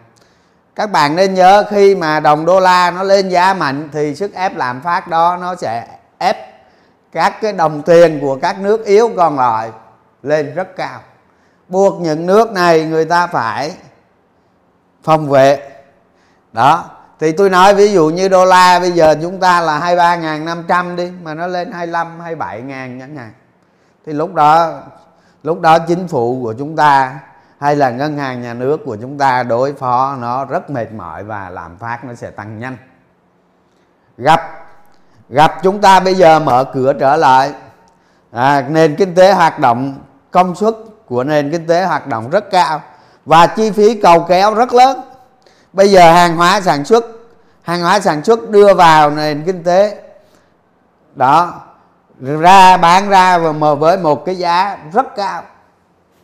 Các 0.76 0.92
bạn 0.92 1.16
nên 1.16 1.34
nhớ 1.34 1.64
khi 1.70 1.96
mà 1.96 2.20
đồng 2.20 2.46
đô 2.46 2.60
la 2.60 2.92
nó 2.92 3.04
lên 3.04 3.30
giá 3.30 3.54
mạnh 3.54 3.90
thì 3.92 4.16
sức 4.16 4.34
ép 4.34 4.56
lạm 4.56 4.82
phát 4.82 5.08
đó 5.08 5.38
nó 5.42 5.56
sẽ 5.56 5.88
ép 6.18 6.38
các 7.12 7.42
cái 7.42 7.54
đồng 7.54 7.82
tiền 7.82 8.20
của 8.22 8.36
các 8.36 8.60
nước 8.60 8.86
yếu 8.86 9.12
còn 9.18 9.36
lại 9.36 9.72
lên 10.24 10.56
rất 10.56 10.76
cao. 10.76 11.00
Buộc 11.68 12.02
những 12.02 12.26
nước 12.26 12.52
này 12.52 12.84
người 12.84 13.06
ta 13.06 13.28
phải 13.28 13.72
phòng 15.04 15.30
vệ. 15.30 15.70
Đó, 16.54 16.86
thì 17.20 17.32
tôi 17.32 17.50
nói 17.50 17.76
ví 17.76 17.94
dụ 17.94 18.10
như 18.10 18.28
đô 18.28 18.46
la 18.46 18.80
bây 18.80 18.92
giờ 18.92 19.16
chúng 19.22 19.40
ta 19.40 19.62
là 19.62 19.80
23.500 19.80 20.96
đi, 20.96 21.12
mà 21.24 21.34
nó 21.34 21.48
lên 21.48 21.72
25 21.72 22.20
27 22.20 22.62
ngàn 22.62 23.00
chẳng 23.00 23.16
hạn. 23.16 23.32
Thì 24.06 24.14
lúc 24.14 24.34
đó 24.34 24.82
lúc 25.44 25.62
đó 25.62 25.79
chính 25.79 26.08
phủ 26.08 26.39
của 26.44 26.53
chúng 26.53 26.75
ta 26.75 27.20
hay 27.60 27.75
là 27.75 27.89
ngân 27.89 28.17
hàng 28.17 28.41
nhà 28.41 28.53
nước 28.53 28.79
của 28.86 28.98
chúng 29.01 29.17
ta 29.17 29.44
đối 29.44 29.74
phó 29.74 30.15
nó 30.20 30.46
rất 30.46 30.70
mệt 30.70 30.91
mỏi 30.91 31.24
và 31.24 31.50
lạm 31.50 31.77
phát 31.77 32.06
nó 32.06 32.13
sẽ 32.13 32.29
tăng 32.29 32.60
nhanh. 32.60 32.77
Gặp 34.17 34.41
gặp 35.29 35.53
chúng 35.63 35.82
ta 35.82 36.00
bây 36.00 36.15
giờ 36.15 36.39
mở 36.39 36.63
cửa 36.74 36.94
trở 36.94 37.15
lại. 37.15 37.53
À, 38.32 38.65
nền 38.70 38.96
kinh 38.96 39.15
tế 39.15 39.34
hoạt 39.34 39.60
động 39.60 40.00
công 40.32 40.56
suất 40.56 40.75
của 41.06 41.24
nền 41.24 41.51
kinh 41.51 41.67
tế 41.67 41.86
hoạt 41.86 42.08
động 42.08 42.29
rất 42.29 42.51
cao 42.51 42.82
và 43.25 43.48
chi 43.48 43.72
phí 43.72 44.01
cầu 44.01 44.25
kéo 44.29 44.53
rất 44.53 44.74
lớn. 44.74 45.01
Bây 45.74 45.91
giờ 45.91 46.12
hàng 46.12 46.38
hóa 46.38 46.62
sản 46.62 46.86
xuất 46.86 47.06
hàng 47.62 47.82
hóa 47.82 48.00
sản 48.00 48.24
xuất 48.24 48.50
đưa 48.50 48.74
vào 48.74 49.10
nền 49.12 49.44
kinh 49.46 49.63
tế 49.63 50.01
đó 51.15 51.62
ra 52.20 52.78
bán 52.78 53.10
ra 53.10 53.38
và 53.38 53.74
với 53.74 53.98
một 53.98 54.26
cái 54.26 54.36
giá 54.36 54.78
rất 54.94 55.16
cao 55.16 55.44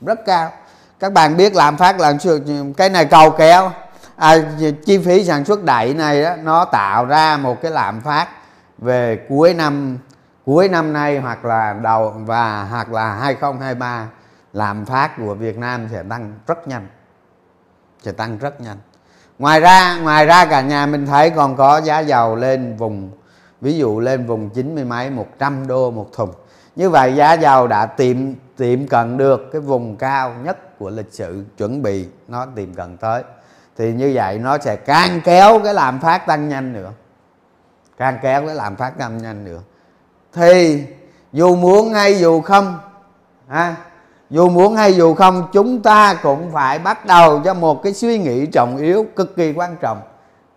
rất 0.06 0.26
cao. 0.26 0.52
Các 1.00 1.14
bạn 1.14 1.38
biết 1.38 1.56
lạm 1.56 1.78
phát 1.78 2.00
là 2.00 2.14
cái 2.78 2.90
này 2.90 3.06
cầu 3.06 3.32
kéo. 3.32 3.72
À, 4.16 4.38
chi 4.86 4.98
phí 4.98 5.26
sản 5.26 5.46
xuất 5.46 5.64
đẩy 5.64 5.94
này 5.94 6.24
đó, 6.24 6.36
nó 6.44 6.66
tạo 6.66 7.06
ra 7.06 7.38
một 7.38 7.62
cái 7.62 7.72
lạm 7.72 8.02
phát 8.02 8.28
về 8.78 9.26
cuối 9.30 9.54
năm 9.54 9.98
cuối 10.46 10.70
năm 10.70 10.94
nay 10.94 11.18
hoặc 11.18 11.46
là 11.46 11.74
đầu 11.74 12.14
và 12.26 12.68
hoặc 12.70 12.92
là 12.92 13.14
2023 13.14 14.08
lạm 14.54 14.86
phát 14.86 15.12
của 15.18 15.34
Việt 15.34 15.58
Nam 15.58 15.88
sẽ 15.92 16.04
tăng 16.10 16.34
rất 16.48 16.68
nhanh 16.68 16.88
sẽ 18.04 18.12
tăng 18.12 18.38
rất 18.38 18.62
nhanh. 18.62 18.78
Ngoài 19.40 19.60
ra 19.60 19.98
ngoài 19.98 20.26
ra 20.26 20.46
cả 20.46 20.62
nhà 20.62 20.86
mình 20.86 21.06
thấy 21.06 21.30
còn 21.30 21.56
có 21.56 21.82
giá 21.82 22.00
dầu 22.00 22.36
lên 22.36 22.78
vùng 22.78 23.12
ví 23.64 23.78
dụ 23.78 24.00
lên 24.00 24.26
vùng 24.26 24.50
chín 24.50 24.76
mươi 24.76 24.84
mấy 24.84 25.10
100 25.10 25.68
đô 25.68 25.92
một 25.92 26.08
thùng. 26.14 26.32
Như 26.76 26.90
vậy 26.90 27.16
giá 27.16 27.34
dầu 27.34 27.68
đã 27.68 27.86
tiệm 27.86 28.18
tiệm 28.58 28.88
cận 28.88 29.18
được 29.18 29.50
cái 29.52 29.62
vùng 29.62 29.96
cao 29.96 30.34
nhất 30.44 30.80
của 30.80 30.90
lịch 30.90 31.14
sử 31.14 31.44
chuẩn 31.58 31.82
bị 31.82 32.08
nó 32.28 32.46
tiệm 32.56 32.74
cận 32.74 32.98
tới. 32.98 33.24
Thì 33.78 33.94
như 33.94 34.12
vậy 34.16 34.40
nó 34.40 34.58
sẽ 34.58 34.76
càng 34.76 35.22
kéo 35.24 35.60
cái 35.64 35.74
lạm 35.74 36.00
phát 36.00 36.26
tăng 36.28 36.50
nhanh 36.50 36.74
nữa. 36.74 36.92
Càng 37.98 38.20
kéo 38.22 38.46
cái 38.46 38.56
lạm 38.56 38.76
phát 38.76 38.98
tăng 38.98 39.18
nhanh 39.18 39.46
nữa. 39.46 39.60
Thì 40.34 40.84
dù 41.34 41.56
muốn 41.56 41.94
hay 41.94 42.20
dù 42.20 42.42
không 42.42 42.80
ha, 43.48 43.76
dù 44.30 44.50
muốn 44.50 44.76
hay 44.76 44.94
dù 44.94 45.14
không 45.14 45.48
chúng 45.54 45.82
ta 45.82 46.14
cũng 46.24 46.52
phải 46.52 46.80
bắt 46.80 47.06
đầu 47.06 47.42
cho 47.46 47.54
một 47.54 47.84
cái 47.84 47.94
suy 47.94 48.20
nghĩ 48.20 48.46
trọng 48.46 48.78
yếu 48.78 49.06
cực 49.16 49.36
kỳ 49.36 49.54
quan 49.54 49.76
trọng. 49.82 50.02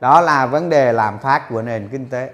Đó 0.00 0.20
là 0.20 0.46
vấn 0.46 0.68
đề 0.68 0.92
lạm 0.92 1.18
phát 1.18 1.48
của 1.50 1.62
nền 1.62 1.88
kinh 1.92 2.08
tế 2.08 2.30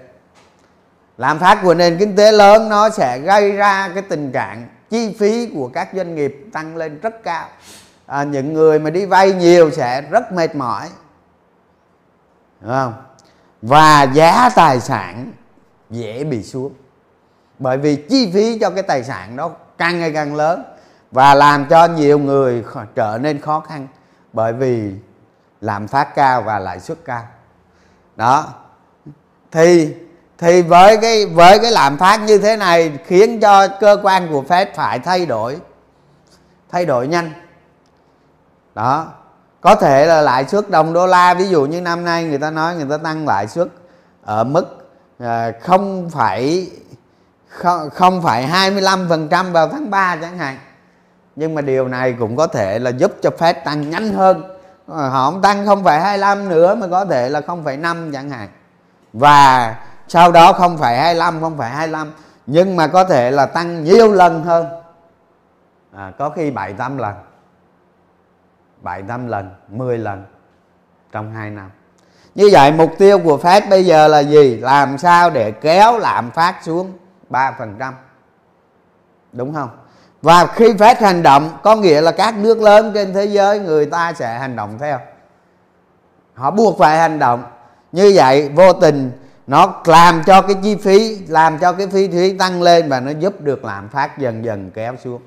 lạm 1.17 1.39
phát 1.39 1.59
của 1.63 1.73
nền 1.73 1.97
kinh 1.99 2.15
tế 2.15 2.31
lớn 2.31 2.69
nó 2.69 2.89
sẽ 2.89 3.19
gây 3.19 3.51
ra 3.51 3.89
cái 3.93 4.03
tình 4.03 4.31
trạng 4.31 4.67
chi 4.89 5.15
phí 5.19 5.49
của 5.53 5.67
các 5.73 5.89
doanh 5.93 6.15
nghiệp 6.15 6.45
tăng 6.53 6.75
lên 6.75 6.99
rất 6.99 7.23
cao. 7.23 7.47
À, 8.05 8.23
những 8.23 8.53
người 8.53 8.79
mà 8.79 8.89
đi 8.89 9.05
vay 9.05 9.33
nhiều 9.33 9.71
sẽ 9.71 10.01
rất 10.01 10.31
mệt 10.31 10.55
mỏi. 10.55 10.89
Đúng 12.61 12.71
không? 12.71 12.93
Và 13.61 14.03
giá 14.03 14.49
tài 14.55 14.79
sản 14.79 15.31
dễ 15.89 16.23
bị 16.23 16.43
xuống. 16.43 16.73
Bởi 17.59 17.77
vì 17.77 17.95
chi 17.95 18.31
phí 18.33 18.59
cho 18.59 18.69
cái 18.69 18.83
tài 18.83 19.03
sản 19.03 19.35
đó 19.35 19.51
càng 19.77 19.99
ngày 19.99 20.11
càng 20.13 20.35
lớn 20.35 20.63
và 21.11 21.35
làm 21.35 21.65
cho 21.69 21.87
nhiều 21.87 22.19
người 22.19 22.63
trở 22.95 23.19
nên 23.21 23.41
khó 23.41 23.59
khăn 23.59 23.87
bởi 24.33 24.53
vì 24.53 24.93
lạm 25.61 25.87
phát 25.87 26.15
cao 26.15 26.41
và 26.41 26.59
lãi 26.59 26.79
suất 26.79 26.97
cao. 27.05 27.27
Đó. 28.15 28.53
Thì 29.51 29.95
thì 30.43 30.61
với 30.61 30.97
cái 30.97 31.25
với 31.25 31.59
cái 31.59 31.71
lạm 31.71 31.97
phát 31.97 32.21
như 32.21 32.37
thế 32.37 32.57
này 32.57 32.91
khiến 33.05 33.39
cho 33.39 33.67
cơ 33.67 33.97
quan 34.03 34.27
của 34.31 34.43
Fed 34.47 34.65
phải 34.75 34.99
thay 34.99 35.25
đổi 35.25 35.57
thay 36.71 36.85
đổi 36.85 37.07
nhanh. 37.07 37.31
Đó, 38.75 39.07
có 39.61 39.75
thể 39.75 40.05
là 40.05 40.21
lãi 40.21 40.45
suất 40.45 40.69
đồng 40.69 40.93
đô 40.93 41.07
la, 41.07 41.33
ví 41.33 41.47
dụ 41.47 41.65
như 41.65 41.81
năm 41.81 42.05
nay 42.05 42.23
người 42.23 42.37
ta 42.37 42.51
nói 42.51 42.75
người 42.75 42.85
ta 42.89 42.97
tăng 42.97 43.27
lãi 43.27 43.47
suất 43.47 43.67
ở 44.23 44.43
mức 44.43 44.91
à, 45.19 45.51
không 45.61 46.09
phải 46.09 46.69
không 47.93 48.21
phải 48.21 48.47
25% 48.47 49.51
vào 49.51 49.69
tháng 49.69 49.89
3 49.89 50.15
chẳng 50.21 50.37
hạn. 50.37 50.57
Nhưng 51.35 51.55
mà 51.55 51.61
điều 51.61 51.87
này 51.87 52.15
cũng 52.19 52.35
có 52.35 52.47
thể 52.47 52.79
là 52.79 52.89
giúp 52.89 53.11
cho 53.21 53.29
Fed 53.39 53.53
tăng 53.65 53.89
nhanh 53.89 54.13
hơn. 54.13 54.43
Ờ, 54.87 55.09
họ 55.09 55.31
không 55.31 55.41
tăng 55.41 55.65
không 55.65 55.83
phải 55.83 56.01
25 56.01 56.49
nữa 56.49 56.75
mà 56.75 56.87
có 56.87 57.05
thể 57.05 57.29
là 57.29 57.41
không 57.41 57.63
phải 57.63 57.77
năm 57.77 58.11
chẳng 58.11 58.29
hạn. 58.29 58.49
Và 59.13 59.75
sau 60.07 60.31
đó 60.31 60.53
không 60.53 60.77
phải 60.77 60.97
25 60.97 61.41
không 61.41 61.57
phải 61.57 61.69
25 61.69 62.11
nhưng 62.47 62.75
mà 62.75 62.87
có 62.87 63.03
thể 63.03 63.31
là 63.31 63.45
tăng 63.45 63.83
nhiều 63.83 64.13
lần 64.13 64.43
hơn. 64.43 64.67
À, 65.95 66.11
có 66.17 66.29
khi 66.29 66.51
7 66.51 66.73
8 66.73 66.97
lần 66.97 67.15
7 68.81 69.01
8 69.01 69.27
lần 69.27 69.49
10 69.67 69.97
lần 69.97 70.25
trong 71.11 71.33
2 71.33 71.49
năm. 71.49 71.69
Như 72.35 72.49
vậy 72.51 72.71
mục 72.71 72.91
tiêu 72.97 73.19
của 73.19 73.37
Fed 73.37 73.69
bây 73.69 73.85
giờ 73.85 74.07
là 74.07 74.19
gì? 74.19 74.57
Làm 74.57 74.97
sao 74.97 75.29
để 75.29 75.51
kéo 75.51 75.99
lạm 75.99 76.31
phát 76.31 76.59
xuống 76.63 76.91
3% 77.29 77.93
đúng 79.33 79.53
không? 79.53 79.69
Và 80.21 80.45
khi 80.45 80.73
Fed 80.73 80.95
hành 80.99 81.23
động 81.23 81.57
có 81.63 81.75
nghĩa 81.75 82.01
là 82.01 82.11
các 82.11 82.37
nước 82.37 82.61
lớn 82.61 82.91
trên 82.93 83.13
thế 83.13 83.25
giới 83.25 83.59
người 83.59 83.85
ta 83.85 84.13
sẽ 84.13 84.39
hành 84.39 84.55
động 84.55 84.77
theo. 84.79 84.99
Họ 86.33 86.51
buộc 86.51 86.77
phải 86.79 86.97
hành 86.97 87.19
động. 87.19 87.43
Như 87.91 88.11
vậy 88.15 88.49
vô 88.55 88.73
tình 88.73 89.11
nó 89.47 89.81
làm 89.85 90.23
cho 90.25 90.41
cái 90.41 90.55
chi 90.63 90.75
phí, 90.75 91.17
làm 91.27 91.59
cho 91.59 91.73
cái 91.73 91.87
phí 91.87 92.07
phí 92.07 92.37
tăng 92.37 92.61
lên 92.61 92.89
và 92.89 92.99
nó 92.99 93.11
giúp 93.11 93.41
được 93.41 93.65
lạm 93.65 93.89
phát 93.89 94.17
dần 94.17 94.45
dần 94.45 94.71
kéo 94.73 94.95
xuống. 95.03 95.21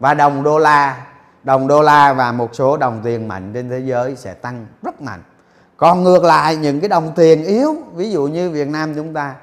Và 0.00 0.14
đồng 0.14 0.42
đô 0.42 0.58
la, 0.58 1.06
đồng 1.44 1.68
đô 1.68 1.82
la 1.82 2.12
và 2.12 2.32
một 2.32 2.54
số 2.54 2.76
đồng 2.76 3.00
tiền 3.04 3.28
mạnh 3.28 3.50
trên 3.54 3.70
thế 3.70 3.78
giới 3.78 4.16
sẽ 4.16 4.34
tăng 4.34 4.66
rất 4.82 5.02
mạnh. 5.02 5.22
Còn 5.76 6.02
ngược 6.02 6.24
lại, 6.24 6.56
những 6.56 6.80
cái 6.80 6.88
đồng 6.88 7.12
tiền 7.16 7.44
yếu, 7.44 7.76
ví 7.94 8.10
dụ 8.10 8.26
như 8.26 8.50
Việt 8.50 8.68
Nam 8.68 8.94
chúng 8.94 9.14
ta, 9.14 9.34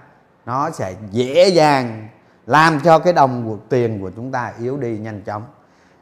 nó 0.45 0.69
sẽ 0.69 0.93
dễ 1.11 1.47
dàng 1.47 2.07
làm 2.47 2.79
cho 2.79 2.99
cái 2.99 3.13
đồng 3.13 3.59
tiền 3.69 4.01
của 4.01 4.11
chúng 4.15 4.31
ta 4.31 4.51
yếu 4.59 4.77
đi 4.77 4.97
nhanh 4.97 5.21
chóng. 5.21 5.43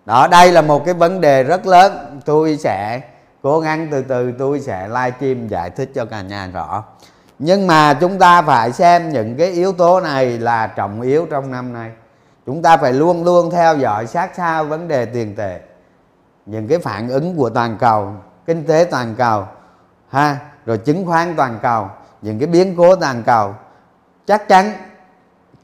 Đó, 0.05 0.27
đây 0.27 0.51
là 0.51 0.62
một 0.62 0.86
cái 0.86 0.93
vấn 0.93 1.21
đề 1.21 1.43
rất 1.43 1.67
lớn. 1.67 2.21
Tôi 2.25 2.57
sẽ 2.57 3.01
cố 3.41 3.59
gắng 3.59 3.88
từ 3.91 4.01
từ, 4.01 4.31
tôi 4.39 4.59
sẽ 4.59 4.88
livestream 4.88 5.47
giải 5.47 5.69
thích 5.69 5.91
cho 5.95 6.05
cả 6.05 6.21
nhà 6.21 6.47
rõ 6.53 6.83
nhưng 7.39 7.67
mà 7.67 7.94
chúng 7.94 8.20
ta 8.20 8.41
phải 8.41 8.72
xem 8.72 9.10
những 9.10 9.38
cái 9.38 9.48
yếu 9.48 9.74
tố 9.74 10.00
này 10.00 10.39
là 10.39 10.67
trọng 10.67 11.01
yếu 11.01 11.27
trong 11.32 11.51
năm 11.51 11.74
nay. 11.74 11.91
Chúng 12.46 12.62
ta 12.62 12.77
phải 12.77 12.94
luôn 12.94 13.24
luôn 13.24 13.51
theo 13.51 13.77
dõi 13.77 14.08
sát 14.08 14.32
sao 14.38 14.65
vấn 14.65 14.88
đề 14.88 15.06
tiền 15.06 15.36
tệ, 15.36 15.60
những 16.46 16.67
cái 16.67 16.79
phản 16.79 17.10
ứng 17.10 17.36
của 17.38 17.50
toàn 17.50 17.77
cầu, 17.79 18.13
kinh 18.46 18.65
tế 18.65 18.88
toàn 18.91 19.15
cầu, 19.17 19.46
ha, 20.10 20.38
rồi 20.65 20.77
chứng 20.77 21.06
khoán 21.06 21.34
toàn 21.36 21.60
cầu, 21.62 21.89
những 22.22 22.39
cái 22.39 22.48
biến 22.48 22.75
cố 22.77 22.96
toàn 22.96 23.24
cầu. 23.24 23.56
Chắc 24.27 24.48
chắn 24.48 24.74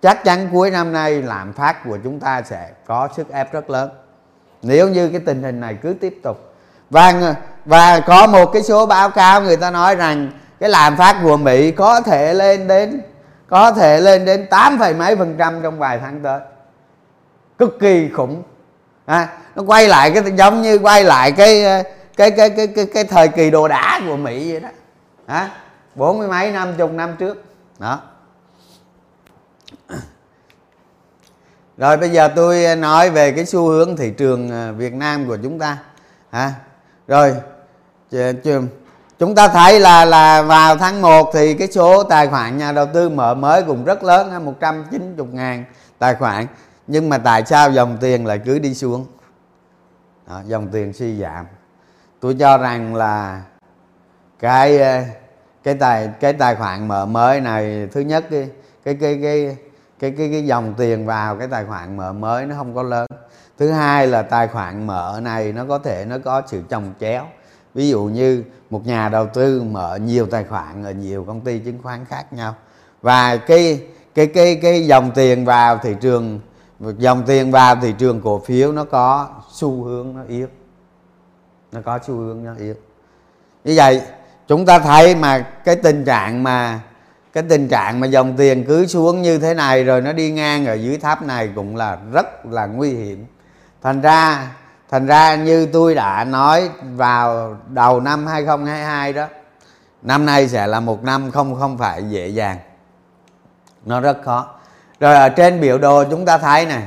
chắc 0.02 0.24
chắn 0.24 0.50
cuối 0.52 0.72
năm 0.72 0.94
nay 0.94 1.22
lạm 1.22 1.54
phát 1.54 1.86
của 1.86 1.98
chúng 2.04 2.20
ta 2.20 2.42
sẽ 2.42 2.70
có 2.86 3.10
sức 3.16 3.30
ép 3.30 3.54
rất 3.54 3.70
lớn. 3.70 3.90
Nếu 4.62 4.90
như 4.90 5.10
cái 5.10 5.22
tình 5.26 5.44
hình 5.44 5.60
này 5.60 5.78
cứ 5.82 5.94
tiếp 5.94 6.20
tục. 6.24 6.54
Và 6.90 7.36
và 7.66 8.00
có 8.00 8.28
một 8.28 8.46
cái 8.46 8.64
số 8.64 8.86
báo 8.86 9.10
cáo 9.10 9.42
người 9.42 9.58
ta 9.58 9.72
nói 9.72 9.96
rằng 9.96 10.32
cái 10.64 10.70
lạm 10.70 10.98
phát 10.98 11.20
của 11.24 11.38
Mỹ 11.38 11.72
có 11.72 12.02
thể 12.02 12.34
lên 12.34 12.68
đến 12.68 13.02
có 13.48 13.72
thể 13.72 14.00
lên 14.00 14.26
đến 14.26 14.48
8, 14.50 14.80
mấy 14.98 15.16
phần 15.16 15.36
trăm 15.38 15.62
trong 15.64 15.80
vài 15.80 16.00
tháng 16.00 16.20
tới. 16.24 16.40
Cực 17.58 17.80
kỳ 17.80 18.10
khủng. 18.10 18.44
À, 19.06 19.28
nó 19.56 19.64
quay 19.64 19.88
lại 19.88 20.12
cái 20.12 20.24
giống 20.36 20.62
như 20.62 20.78
quay 20.78 21.04
lại 21.04 21.32
cái 21.32 21.64
cái 22.18 22.32
cái 22.32 22.50
cái 22.50 22.68
cái, 22.68 22.86
cái 22.94 23.04
thời 23.04 23.28
kỳ 23.28 23.52
đồ 23.52 23.68
đá 23.68 24.02
của 24.08 24.18
Mỹ 24.18 24.52
vậy 24.52 24.60
đó. 24.60 24.70
À, 25.26 25.50
bốn 25.96 26.20
mươi 26.20 26.28
mấy 26.28 26.52
năm 26.52 26.74
chục 26.78 26.92
năm 26.92 27.16
trước. 27.20 27.44
Đó. 27.80 28.02
Rồi 31.78 31.98
bây 31.98 32.10
giờ 32.10 32.30
tôi 32.36 32.76
nói 32.76 33.10
về 33.10 33.32
cái 33.32 33.46
xu 33.46 33.68
hướng 33.68 33.96
thị 33.96 34.14
trường 34.18 34.52
à, 34.52 34.72
Việt 34.72 34.94
Nam 34.94 35.28
của 35.28 35.38
chúng 35.44 35.60
ta. 35.60 35.78
Hả 36.32 36.52
rồi 37.08 37.36
chúng 39.20 39.36
ta 39.36 39.48
thấy 39.48 39.80
là 39.80 40.06
là 40.06 40.42
vào 40.42 40.78
tháng 40.78 41.02
1 41.02 41.30
thì 41.34 41.54
cái 41.54 41.68
số 41.68 42.04
tài 42.04 42.28
khoản 42.28 42.58
nhà 42.58 42.72
đầu 42.72 42.86
tư 42.94 43.10
mở 43.10 43.34
mới 43.34 43.64
cũng 43.64 43.84
rất 43.84 44.04
lớn 44.04 44.46
190 44.46 45.28
ngàn 45.32 45.66
tài 46.00 46.16
khoản. 46.16 46.48
Nhưng 46.88 47.10
mà 47.10 47.18
tại 47.18 47.46
sao 47.46 47.72
dòng 47.72 47.98
tiền 48.02 48.26
lại 48.26 48.40
cứ 48.46 48.60
đi 48.60 48.74
xuống? 48.74 49.06
Đó, 50.28 50.42
dòng 50.46 50.68
tiền 50.68 50.94
suy 50.94 51.18
giảm. 51.20 51.46
Tôi 52.20 52.36
cho 52.40 52.58
rằng 52.58 52.96
là 52.96 53.42
cái 54.40 54.78
ờ, 54.78 55.02
cái 55.64 55.74
tài 55.74 56.10
cái 56.20 56.34
tài 56.34 56.56
khoản 56.56 56.88
mở 56.88 57.06
mới 57.06 57.42
này 57.42 57.88
thứ 57.92 58.02
nhất 58.02 58.26
cái 58.30 58.50
cái 58.84 58.96
cái 58.96 59.20
cái 59.22 59.58
cái 60.00 60.12
cái 60.12 60.30
cái 60.32 60.46
dòng 60.46 60.74
tiền 60.78 61.06
vào 61.06 61.36
cái 61.36 61.48
tài 61.48 61.66
khoản 61.66 61.98
mở 61.98 62.14
mới 62.14 62.46
nó 62.46 62.56
không 62.56 62.76
có 62.76 62.84
lớn. 62.84 63.08
Thứ 63.58 63.72
hai 63.72 64.08
là 64.08 64.22
tài 64.22 64.48
khoản 64.48 64.88
mở 64.88 65.20
này 65.24 65.52
nó 65.52 65.66
có 65.70 65.78
thể 65.78 66.06
nó 66.06 66.18
có 66.26 66.42
sự 66.48 66.64
chồng 66.70 66.94
chéo 67.00 67.26
ví 67.74 67.90
dụ 67.90 68.04
như 68.04 68.44
một 68.70 68.86
nhà 68.86 69.10
đầu 69.10 69.28
tư 69.34 69.64
mở 69.64 69.96
nhiều 69.96 70.26
tài 70.26 70.44
khoản 70.44 70.84
ở 70.84 70.92
nhiều 70.92 71.24
công 71.24 71.42
ty 71.42 71.60
chứng 71.60 71.80
khoán 71.84 72.06
khác 72.06 72.34
nhau. 72.34 72.56
Và 73.02 73.38
cái 73.38 73.82
cái 74.16 74.28
cái 74.28 74.60
cái 74.62 74.86
dòng 74.86 75.12
tiền 75.12 75.46
vào 75.46 75.78
thị 75.78 75.96
trường, 76.02 76.40
dòng 76.80 77.24
tiền 77.28 77.52
vào 77.52 77.76
thị 77.76 77.94
trường 77.98 78.22
cổ 78.22 78.40
phiếu 78.40 78.72
nó 78.72 78.84
có 78.84 79.30
xu 79.52 79.84
hướng 79.84 80.14
nó 80.16 80.24
yếu. 80.28 80.48
Nó 81.72 81.82
có 81.82 82.00
xu 82.08 82.14
hướng 82.14 82.44
nó 82.44 82.56
yếu. 82.60 82.76
Như 83.64 83.74
vậy, 83.76 84.02
chúng 84.48 84.66
ta 84.66 84.80
thấy 84.80 85.16
mà 85.16 85.40
cái 85.40 85.76
tình 85.76 86.06
trạng 86.06 86.44
mà, 86.44 86.80
cái 87.34 87.44
tình 87.50 87.68
trạng 87.68 88.00
mà 88.00 88.08
dòng 88.08 88.38
tiền 88.38 88.66
cứ 88.68 88.88
xuống 88.88 89.22
như 89.22 89.40
thế 89.40 89.54
này 89.54 89.84
rồi 89.84 90.02
nó 90.02 90.14
đi 90.14 90.32
ngang 90.32 90.66
ở 90.66 90.74
dưới 90.74 90.98
tháp 90.98 91.24
này 91.24 91.50
cũng 91.56 91.76
là 91.76 91.98
rất 92.14 92.46
là 92.46 92.66
nguy 92.66 92.94
hiểm. 92.94 93.26
Thành 93.82 94.02
ra 94.02 94.52
thành 94.94 95.06
ra 95.06 95.36
như 95.36 95.66
tôi 95.66 95.96
đã 95.96 96.24
nói 96.24 96.70
vào 96.96 97.58
đầu 97.68 98.00
năm 98.00 98.28
2022 98.28 99.14
đó, 99.14 99.28
năm 100.02 100.26
nay 100.26 100.48
sẽ 100.48 100.68
là 100.68 100.80
một 100.80 101.04
năm 101.04 101.32
không 101.32 101.60
không 101.60 101.78
phải 101.78 102.04
dễ 102.10 102.28
dàng. 102.28 102.58
Nó 103.86 104.00
rất 104.00 104.18
khó. 104.26 104.48
Rồi 105.00 105.16
ở 105.16 105.30
trên 105.30 105.62
biểu 105.62 105.78
đồ 105.78 106.04
chúng 106.04 106.26
ta 106.26 106.38
thấy 106.38 106.66
này, 106.66 106.84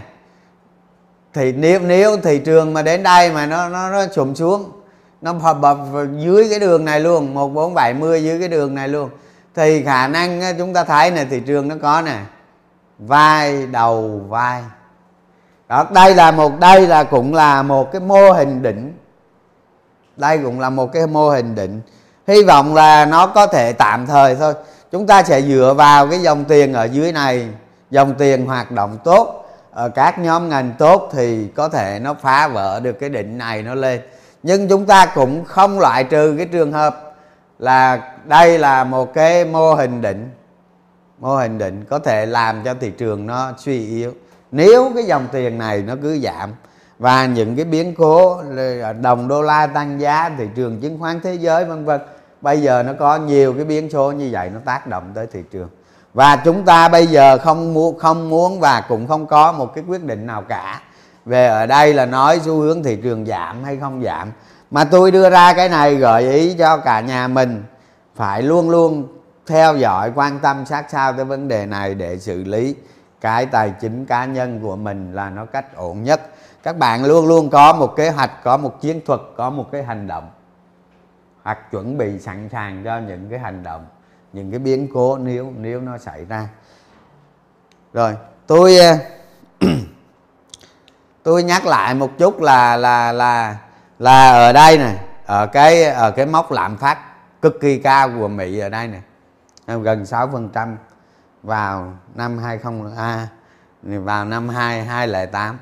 thì 1.34 1.52
nếu 1.52 1.80
nếu 1.80 2.16
thị 2.16 2.38
trường 2.38 2.74
mà 2.74 2.82
đến 2.82 3.02
đây 3.02 3.32
mà 3.32 3.46
nó 3.46 3.68
nó 3.68 3.90
nó 3.90 4.06
sụm 4.12 4.34
xuống, 4.34 4.72
nó 5.20 5.32
bập 5.32 5.60
bập 5.60 5.78
dưới 6.18 6.46
cái 6.50 6.60
đường 6.60 6.84
này 6.84 7.00
luôn, 7.00 7.34
một 7.34 7.48
bốn 7.48 7.74
bảy 7.74 7.94
mươi 7.94 8.24
dưới 8.24 8.38
cái 8.38 8.48
đường 8.48 8.74
này 8.74 8.88
luôn, 8.88 9.10
thì 9.54 9.82
khả 9.82 10.08
năng 10.08 10.42
chúng 10.58 10.74
ta 10.74 10.84
thấy 10.84 11.10
này, 11.10 11.26
thị 11.30 11.40
trường 11.46 11.68
nó 11.68 11.74
có 11.82 12.02
nè, 12.02 12.18
vai 12.98 13.66
đầu 13.66 14.20
vai 14.28 14.62
đó, 15.68 15.86
đây 15.90 16.14
là 16.14 16.30
một, 16.30 16.60
đây 16.60 16.86
là 16.86 17.04
cũng 17.04 17.34
là 17.34 17.62
một 17.62 17.92
cái 17.92 18.00
mô 18.00 18.32
hình 18.32 18.62
định. 18.62 18.98
Đây 20.16 20.38
cũng 20.38 20.60
là 20.60 20.70
một 20.70 20.92
cái 20.92 21.06
mô 21.06 21.30
hình 21.30 21.54
định. 21.54 21.80
Hy 22.26 22.42
vọng 22.42 22.74
là 22.74 23.04
nó 23.04 23.26
có 23.26 23.46
thể 23.46 23.72
tạm 23.72 24.06
thời 24.06 24.34
thôi. 24.34 24.54
Chúng 24.92 25.06
ta 25.06 25.22
sẽ 25.22 25.42
dựa 25.42 25.74
vào 25.76 26.08
cái 26.08 26.18
dòng 26.18 26.44
tiền 26.44 26.72
ở 26.72 26.84
dưới 26.84 27.12
này. 27.12 27.48
Dòng 27.90 28.14
tiền 28.14 28.46
hoạt 28.46 28.70
động 28.70 28.98
tốt 29.04 29.42
ở 29.70 29.88
các 29.88 30.18
nhóm 30.18 30.48
ngành 30.48 30.72
tốt 30.78 31.10
thì 31.12 31.48
có 31.48 31.68
thể 31.68 31.98
nó 31.98 32.14
phá 32.14 32.48
vỡ 32.48 32.80
được 32.80 32.92
cái 32.92 33.10
đỉnh 33.10 33.38
này 33.38 33.62
nó 33.62 33.74
lên. 33.74 34.00
Nhưng 34.42 34.68
chúng 34.68 34.86
ta 34.86 35.06
cũng 35.06 35.44
không 35.44 35.80
loại 35.80 36.04
trừ 36.04 36.34
cái 36.36 36.46
trường 36.46 36.72
hợp 36.72 37.14
là 37.58 38.12
đây 38.24 38.58
là 38.58 38.84
một 38.84 39.14
cái 39.14 39.44
mô 39.44 39.74
hình 39.74 40.02
định. 40.02 40.30
Mô 41.18 41.36
hình 41.36 41.58
định 41.58 41.84
có 41.90 41.98
thể 41.98 42.26
làm 42.26 42.64
cho 42.64 42.74
thị 42.80 42.90
trường 42.90 43.26
nó 43.26 43.52
suy 43.58 43.88
yếu 43.88 44.12
nếu 44.50 44.92
cái 44.94 45.04
dòng 45.04 45.28
tiền 45.32 45.58
này 45.58 45.82
nó 45.82 45.94
cứ 46.02 46.18
giảm 46.18 46.50
và 46.98 47.26
những 47.26 47.56
cái 47.56 47.64
biến 47.64 47.94
cố 47.94 48.40
à, 48.82 48.92
đồng 48.92 49.28
đô 49.28 49.42
la 49.42 49.66
tăng 49.66 50.00
giá, 50.00 50.30
thị 50.38 50.44
trường 50.54 50.80
chứng 50.80 50.98
khoán 50.98 51.20
thế 51.20 51.34
giới, 51.34 51.64
vân 51.64 51.84
vân, 51.84 52.00
bây 52.40 52.62
giờ 52.62 52.82
nó 52.82 52.92
có 52.98 53.16
nhiều 53.16 53.52
cái 53.52 53.64
biến 53.64 53.90
số 53.90 54.12
như 54.12 54.28
vậy, 54.32 54.50
nó 54.54 54.60
tác 54.64 54.86
động 54.86 55.12
tới 55.14 55.26
thị 55.32 55.40
trường. 55.52 55.68
Và 56.14 56.36
chúng 56.36 56.64
ta 56.64 56.88
bây 56.88 57.06
giờ 57.06 57.38
không 57.38 57.74
muốn 57.74 57.98
không 57.98 58.30
muốn 58.30 58.60
và 58.60 58.84
cũng 58.88 59.08
không 59.08 59.26
có 59.26 59.52
một 59.52 59.74
cái 59.74 59.84
quyết 59.88 60.04
định 60.04 60.26
nào 60.26 60.42
cả 60.42 60.80
về 61.24 61.46
ở 61.46 61.66
đây 61.66 61.94
là 61.94 62.06
nói 62.06 62.40
xu 62.44 62.60
hướng 62.60 62.82
thị 62.82 62.96
trường 63.02 63.26
giảm 63.26 63.64
hay 63.64 63.76
không 63.76 64.02
giảm. 64.04 64.32
Mà 64.70 64.84
tôi 64.84 65.10
đưa 65.10 65.30
ra 65.30 65.52
cái 65.52 65.68
này 65.68 65.94
gợi 65.94 66.32
ý 66.32 66.54
cho 66.58 66.76
cả 66.76 67.00
nhà 67.00 67.28
mình 67.28 67.64
phải 68.16 68.42
luôn 68.42 68.70
luôn 68.70 69.08
theo 69.46 69.76
dõi, 69.76 70.12
quan 70.14 70.38
tâm 70.38 70.66
sát 70.66 70.86
sao 70.90 71.12
tới 71.12 71.24
vấn 71.24 71.48
đề 71.48 71.66
này 71.66 71.94
để 71.94 72.18
xử 72.18 72.44
lý 72.44 72.74
cái 73.20 73.46
tài 73.46 73.70
chính 73.80 74.06
cá 74.06 74.24
nhân 74.24 74.60
của 74.62 74.76
mình 74.76 75.12
là 75.12 75.30
nó 75.30 75.44
cách 75.44 75.76
ổn 75.76 76.02
nhất. 76.02 76.20
Các 76.62 76.78
bạn 76.78 77.04
luôn 77.04 77.26
luôn 77.26 77.50
có 77.50 77.72
một 77.72 77.96
kế 77.96 78.10
hoạch, 78.10 78.30
có 78.44 78.56
một 78.56 78.80
chiến 78.80 79.00
thuật, 79.06 79.20
có 79.36 79.50
một 79.50 79.68
cái 79.72 79.82
hành 79.82 80.06
động. 80.06 80.30
Hoặc 81.42 81.70
chuẩn 81.70 81.98
bị 81.98 82.18
sẵn 82.18 82.48
sàng 82.52 82.82
cho 82.84 82.98
những 82.98 83.30
cái 83.30 83.38
hành 83.38 83.62
động, 83.62 83.86
những 84.32 84.50
cái 84.50 84.58
biến 84.58 84.88
cố 84.94 85.18
nếu 85.18 85.52
nếu 85.56 85.80
nó 85.80 85.98
xảy 85.98 86.24
ra. 86.24 86.48
Rồi, 87.92 88.16
tôi 88.46 88.78
ờ, 88.78 88.96
tôi 91.22 91.42
nhắc 91.42 91.66
lại 91.66 91.94
một 91.94 92.10
chút 92.18 92.40
là 92.40 92.76
là 92.76 93.12
là 93.12 93.56
là 93.98 94.30
ở 94.30 94.52
đây 94.52 94.78
này 94.78 94.96
ở 95.26 95.46
cái 95.46 95.84
ở 95.84 96.10
cái 96.10 96.26
mốc 96.26 96.52
lạm 96.52 96.76
phát 96.76 96.98
cực 97.42 97.60
kỳ 97.60 97.78
cao 97.78 98.10
của 98.18 98.28
Mỹ 98.28 98.58
ở 98.58 98.68
đây 98.68 98.88
này 98.88 99.02
gần 99.66 100.06
6 100.06 100.28
phần 100.32 100.48
trăm 100.48 100.76
vào 101.46 101.92
năm 102.14 102.38
20 102.38 102.90
a 102.96 103.02
à, 103.04 103.28
vào 103.82 104.24
năm 104.24 104.48
2008 104.48 105.58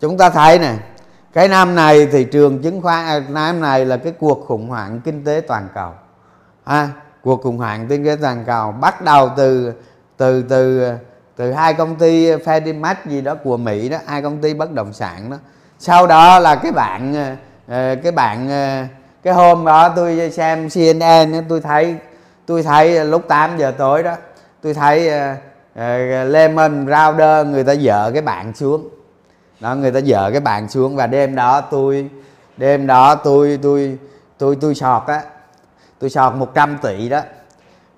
chúng 0.00 0.18
ta 0.18 0.30
thấy 0.30 0.58
này 0.58 0.78
cái 1.32 1.48
năm 1.48 1.74
này 1.74 2.06
thị 2.06 2.24
trường 2.24 2.62
chứng 2.62 2.82
khoán 2.82 3.06
à, 3.06 3.22
năm 3.28 3.60
này 3.60 3.84
là 3.84 3.96
cái 3.96 4.12
cuộc 4.12 4.44
khủng 4.46 4.68
hoảng 4.68 5.00
kinh 5.04 5.24
tế 5.24 5.42
toàn 5.48 5.68
cầu. 5.74 5.92
À, 6.64 6.88
cuộc 7.22 7.42
khủng 7.42 7.58
hoảng 7.58 7.86
kinh 7.88 8.04
tế 8.04 8.16
toàn 8.20 8.44
cầu 8.46 8.72
bắt 8.72 9.02
đầu 9.02 9.30
từ 9.36 9.72
từ 10.16 10.42
từ 10.42 10.90
từ 11.36 11.52
hai 11.52 11.74
công 11.74 11.96
ty 11.96 12.32
Fedimax 12.32 12.94
gì 13.06 13.20
đó 13.20 13.34
của 13.34 13.56
Mỹ 13.56 13.88
đó 13.88 13.98
hai 14.06 14.22
công 14.22 14.40
ty 14.40 14.54
bất 14.54 14.72
động 14.72 14.92
sản 14.92 15.30
đó. 15.30 15.36
Sau 15.78 16.06
đó 16.06 16.38
là 16.38 16.56
cái 16.56 16.72
bạn 16.72 17.16
à, 17.68 17.94
cái 18.02 18.12
bạn 18.12 18.48
cái 19.22 19.34
hôm 19.34 19.64
đó 19.64 19.88
tôi 19.88 20.30
xem 20.30 20.68
CNN 20.68 21.44
tôi 21.48 21.60
thấy 21.60 21.96
tôi 22.46 22.62
thấy 22.62 23.04
lúc 23.04 23.28
8 23.28 23.58
giờ 23.58 23.70
tối 23.78 24.02
đó 24.02 24.16
tôi 24.62 24.74
thấy 24.74 25.10
uh, 25.10 26.30
lemon 26.30 26.86
rounder 26.86 27.46
người 27.46 27.64
ta 27.64 27.72
dở 27.72 28.10
cái 28.12 28.22
bạn 28.22 28.54
xuống. 28.54 28.88
Đó 29.60 29.74
người 29.74 29.92
ta 29.92 29.98
dở 29.98 30.30
cái 30.32 30.40
bạn 30.40 30.68
xuống 30.68 30.96
và 30.96 31.06
đêm 31.06 31.34
đó 31.34 31.60
tôi 31.60 32.10
đêm 32.56 32.86
đó 32.86 33.14
tôi 33.14 33.58
tôi 33.62 33.98
tôi 34.38 34.56
tôi 34.60 34.74
sọt 34.74 35.02
á. 35.06 35.22
Tôi 35.98 36.10
sọt 36.10 36.34
100 36.34 36.78
tỷ 36.82 37.08
đó. 37.08 37.20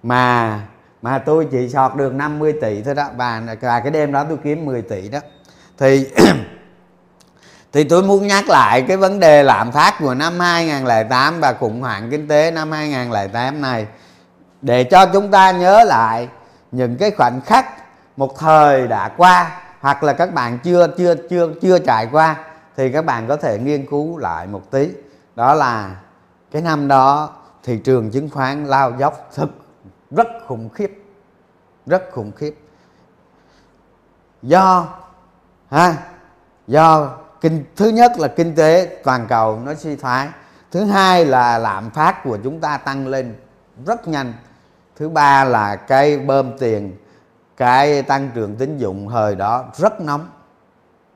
Mà 0.03 0.61
mà 1.03 1.19
tôi 1.19 1.49
chỉ 1.51 1.69
sọt 1.69 1.97
được 1.97 2.15
50 2.15 2.53
tỷ 2.61 2.83
thôi 2.83 2.95
đó. 2.95 3.09
Và, 3.17 3.43
và 3.61 3.81
cái 3.81 3.91
đêm 3.91 4.13
đó 4.13 4.25
tôi 4.29 4.39
kiếm 4.45 4.65
10 4.65 4.83
tỷ 4.83 5.09
đó. 5.09 5.19
Thì 5.79 6.07
thì 7.73 7.85
tôi 7.85 8.03
muốn 8.03 8.27
nhắc 8.27 8.49
lại 8.49 8.83
cái 8.83 8.97
vấn 8.97 9.21
đề 9.21 9.43
lạm 9.43 9.73
phát 9.73 9.95
của 10.01 10.15
năm 10.15 10.41
2008 10.41 11.41
và 11.41 11.53
khủng 11.53 11.81
hoảng 11.81 12.11
kinh 12.11 12.29
tế 12.29 12.51
năm 12.51 12.73
2008 12.73 13.61
này. 13.61 13.87
Để 14.63 14.85
cho 14.85 15.07
chúng 15.07 15.31
ta 15.31 15.51
nhớ 15.51 15.85
lại 15.85 16.29
những 16.73 16.97
cái 16.97 17.11
khoảnh 17.11 17.41
khắc 17.41 17.67
một 18.17 18.39
thời 18.39 18.89
đã 18.89 19.09
qua, 19.17 19.61
hoặc 19.81 20.03
là 20.03 20.13
các 20.13 20.35
bạn 20.35 20.59
chưa 20.59 20.87
chưa 20.99 21.15
chưa 21.31 21.53
chưa 21.63 21.79
trải 21.79 22.09
qua, 22.13 22.45
thì 22.77 22.93
các 22.93 23.05
bạn 23.05 23.29
có 23.29 23.37
thể 23.37 23.59
nghiên 23.59 23.87
cứu 23.87 24.19
lại 24.19 24.47
một 24.47 24.71
tí. 24.71 24.91
Đó 25.37 25.55
là 25.55 25.97
cái 26.51 26.63
năm 26.63 26.89
đó, 26.89 27.31
thị 27.63 27.79
trường 27.79 28.11
chứng 28.11 28.31
khoán 28.31 28.65
lao 28.65 28.93
dốc 28.99 29.31
thực, 29.35 29.51
rất 30.11 30.27
khủng 30.47 30.69
khiếp, 30.69 31.05
rất 31.87 32.03
khủng 32.13 32.33
khiếp. 32.33 32.55
Do, 34.43 34.89
ha, 35.71 35.97
do 36.67 37.11
kinh, 37.41 37.65
thứ 37.77 37.89
nhất 37.89 38.13
là 38.19 38.29
kinh 38.29 38.55
tế, 38.55 39.01
toàn 39.05 39.27
cầu 39.29 39.61
nó 39.65 39.75
suy 39.75 39.97
thoái. 39.97 40.29
Thứ 40.71 40.85
hai 40.85 41.25
là 41.25 41.59
lạm 41.59 41.91
phát 41.91 42.25
của 42.25 42.39
chúng 42.45 42.61
ta 42.61 42.77
tăng 42.77 43.07
lên 43.07 43.35
rất 43.87 44.09
nhanh 44.09 44.33
thứ 44.99 45.09
ba 45.09 45.45
là 45.45 45.77
cái 45.77 46.19
bơm 46.19 46.59
tiền, 46.59 46.97
cái 47.57 48.03
tăng 48.03 48.31
trưởng 48.35 48.57
tín 48.57 48.79
dụng 48.79 49.09
thời 49.11 49.35
đó 49.35 49.65
rất 49.77 50.01
nóng 50.01 50.29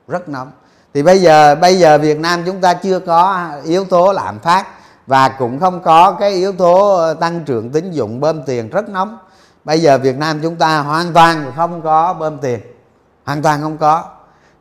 rất 0.07 0.29
nóng. 0.29 0.51
Thì 0.93 1.03
bây 1.03 1.21
giờ 1.21 1.55
bây 1.55 1.79
giờ 1.79 1.97
Việt 1.97 2.19
Nam 2.19 2.43
chúng 2.45 2.61
ta 2.61 2.73
chưa 2.73 2.99
có 2.99 3.47
yếu 3.63 3.85
tố 3.85 4.11
lạm 4.11 4.39
phát 4.39 4.67
và 5.07 5.29
cũng 5.29 5.59
không 5.59 5.81
có 5.83 6.11
cái 6.19 6.31
yếu 6.31 6.51
tố 6.51 7.13
tăng 7.13 7.43
trưởng 7.45 7.71
tín 7.71 7.91
dụng 7.91 8.19
bơm 8.19 8.43
tiền 8.43 8.69
rất 8.69 8.89
nóng. 8.89 9.17
Bây 9.63 9.81
giờ 9.81 9.97
Việt 9.97 10.17
Nam 10.17 10.39
chúng 10.43 10.55
ta 10.55 10.79
hoàn 10.79 11.13
toàn 11.13 11.51
không 11.55 11.81
có 11.81 12.13
bơm 12.13 12.37
tiền, 12.37 12.59
hoàn 13.25 13.41
toàn 13.41 13.61
không 13.61 13.77
có. 13.77 14.03